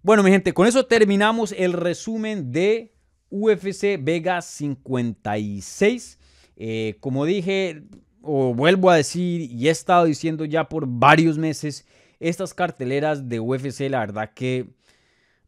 Bueno, 0.02 0.22
mi 0.22 0.30
gente, 0.30 0.52
con 0.52 0.66
eso 0.66 0.86
terminamos 0.86 1.52
el 1.52 1.72
resumen 1.72 2.50
de 2.50 2.94
UFC 3.28 3.98
Vega 4.00 4.42
56. 4.42 6.18
Eh, 6.56 6.96
como 7.00 7.24
dije, 7.24 7.84
o 8.22 8.54
vuelvo 8.54 8.90
a 8.90 8.96
decir, 8.96 9.42
y 9.50 9.68
he 9.68 9.70
estado 9.70 10.04
diciendo 10.04 10.44
ya 10.44 10.68
por 10.68 10.84
varios 10.86 11.38
meses, 11.38 11.86
estas 12.18 12.52
carteleras 12.54 13.28
de 13.28 13.40
UFC, 13.40 13.88
la 13.88 14.00
verdad 14.00 14.32
que 14.34 14.68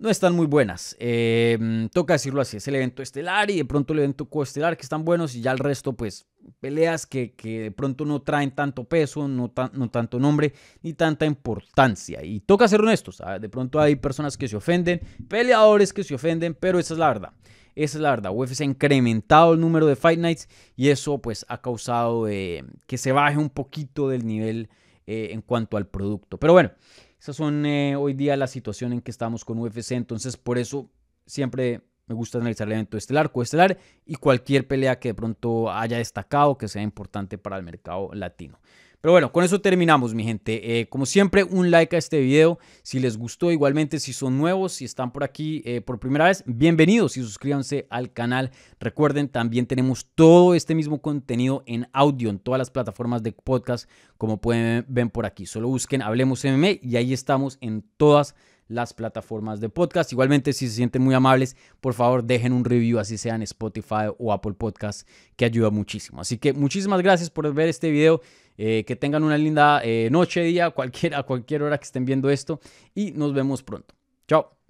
no 0.03 0.11
están 0.11 0.35
muy 0.35 0.47
buenas. 0.47 0.97
Em, 0.99 1.89
toca 1.91 2.15
decirlo 2.15 2.41
así, 2.41 2.57
es 2.57 2.67
el 2.67 2.75
evento 2.75 3.03
estelar 3.03 3.51
y 3.51 3.59
de 3.59 3.65
pronto 3.65 3.93
el 3.93 4.01
evento 4.01 4.25
coestelar 4.25 4.77
que 4.77 4.83
están 4.83 5.05
buenos 5.05 5.37
y 5.37 5.43
ya 5.43 5.53
el 5.53 5.59
resto 5.59 5.93
pues 5.93 6.27
peleas 6.59 7.07
que, 7.07 7.35
de 7.41 7.71
pronto 7.71 8.05
no 8.05 8.21
traen 8.21 8.51
tanto 8.51 8.83
peso, 8.83 9.29
no, 9.29 9.53
no, 9.73 9.91
tanto 9.91 10.19
nombre 10.19 10.55
ni 10.83 10.93
tanta 10.95 11.25
importancia. 11.25 12.25
Y 12.25 12.41
toca 12.41 12.67
ser 12.67 12.81
honestos, 12.81 13.23
de 13.41 13.49
pronto 13.49 13.79
hay 13.79 13.95
personas 13.95 14.37
que 14.37 14.49
se 14.49 14.57
ofenden, 14.57 15.01
peleadores 15.29 15.93
que 15.93 16.03
se 16.03 16.17
ofenden, 16.17 16.55
pero 16.55 16.81
esa 16.81 16.95
es 16.95 16.99
la 16.99 17.07
verdad. 17.07 17.33
Esa 17.75 17.99
es 17.99 18.03
la 18.03 18.11
verdad. 18.11 18.33
UFC 18.35 18.61
ha 18.61 18.65
incrementado 18.65 19.55
el 19.55 19.61
número 19.61 19.87
de 19.87 19.97
Fight 19.97 20.19
Nights 20.19 20.49
y 20.77 20.89
eso 20.89 21.19
pues 21.19 21.47
ha 21.49 21.61
causado 21.61 22.29
eh, 22.29 22.65
que 22.87 22.99
se 22.99 23.13
baje 23.13 23.39
un 23.39 23.51
poquito 23.51 24.09
del 24.09 24.27
nivel 24.27 24.69
eh, 25.07 25.29
en 25.33 25.43
cuanto 25.43 25.77
al 25.77 25.87
producto. 25.87 26.39
Pero 26.39 26.53
bueno. 26.53 26.71
Esas 27.23 27.37
son 27.37 27.65
eh, 27.67 27.95
hoy 27.95 28.15
día 28.15 28.37
la 28.37 28.49
situación 28.49 28.93
en 28.93 29.01
que 29.01 29.13
estamos 29.13 29.45
con 29.45 29.57
UFC, 29.61 29.93
entonces 29.93 30.37
por 30.37 30.59
eso 30.59 30.91
siempre 31.25 31.81
me 32.09 32.17
gusta 32.17 32.39
analizar 32.39 32.67
el 32.67 32.73
evento 32.73 32.97
estelar, 32.97 33.31
coestelar 33.31 33.79
y 34.05 34.17
cualquier 34.17 34.67
pelea 34.67 34.99
que 34.99 35.11
de 35.11 35.15
pronto 35.15 35.71
haya 35.71 35.99
destacado 35.99 36.59
que 36.59 36.67
sea 36.67 36.83
importante 36.83 37.39
para 37.39 37.57
el 37.57 37.63
mercado 37.63 38.11
latino. 38.13 38.59
Pero 39.03 39.15
bueno, 39.15 39.33
con 39.33 39.43
eso 39.43 39.61
terminamos, 39.61 40.15
mi 40.15 40.23
gente. 40.23 40.79
Eh, 40.79 40.89
como 40.89 41.07
siempre, 41.07 41.43
un 41.43 41.73
like 41.73 41.97
a 41.97 41.99
este 41.99 42.21
video 42.21 42.61
si 42.85 43.01
les 43.01 43.17
gustó. 43.17 43.51
Igualmente, 43.51 43.99
si 43.99 44.13
son 44.13 44.39
nuevos, 44.39 44.75
si 44.75 44.85
están 44.85 45.11
por 45.11 45.25
aquí 45.25 45.61
eh, 45.65 45.81
por 45.81 45.99
primera 45.99 46.27
vez, 46.27 46.45
bienvenidos 46.47 47.17
y 47.17 47.23
suscríbanse 47.23 47.89
al 47.91 48.13
canal. 48.13 48.53
Recuerden, 48.79 49.29
también 49.29 49.67
tenemos 49.67 50.07
todo 50.15 50.55
este 50.55 50.77
mismo 50.77 51.03
contenido 51.03 51.65
en 51.67 51.89
audio 51.93 52.31
en 52.31 52.39
todas 52.39 52.61
las 52.61 52.71
plataformas 52.71 53.25
de 53.25 53.33
podcast, 53.33 53.91
como 54.19 54.41
pueden 54.41 54.85
ver 54.87 55.11
por 55.11 55.27
aquí. 55.27 55.47
Solo 55.47 55.67
busquen 55.67 56.01
Hablemos 56.01 56.45
MMA 56.45 56.79
y 56.81 56.95
ahí 56.95 57.13
estamos 57.13 57.59
en 57.61 57.85
todas 57.97 58.29
las 58.29 58.52
plataformas 58.95 59.61
de 59.61 59.69
podcast. 59.69 60.13
Igualmente, 60.13 60.53
si 60.53 60.69
se 60.69 60.77
sienten 60.77 61.03
muy 61.03 61.15
amables, 61.15 61.57
por 61.81 61.95
favor 61.95 62.25
dejen 62.25 62.53
un 62.53 62.65
review, 62.65 62.99
así 62.99 63.19
sea 63.19 63.35
en 63.35 63.43
Spotify 63.43 64.07
o 64.19 64.33
Apple 64.33 64.55
Podcast, 64.55 65.09
que 65.37 65.45
ayuda 65.45 65.71
muchísimo. 65.71 66.21
Así 66.21 66.39
que 66.39 66.53
muchísimas 66.53 67.03
gracias 67.03 67.31
por 67.31 67.53
ver 67.53 67.69
este 67.69 67.91
video. 67.91 68.21
Eh, 68.59 68.85
que 68.87 68.97
tengan 68.97 69.25
una 69.25 69.39
linda 69.39 69.81
eh, 69.83 70.11
noche, 70.13 70.43
día, 70.43 70.71
cualquier, 70.71 71.15
a 71.15 71.23
cualquier 71.23 71.63
hora 71.63 71.79
que 71.79 71.85
estén 71.85 72.05
viendo 72.05 72.29
esto 72.29 72.61
y 72.95 73.13
nos 73.13 73.33
vemos 73.33 73.63
pronto. 73.63 73.95
Chao. 74.29 74.62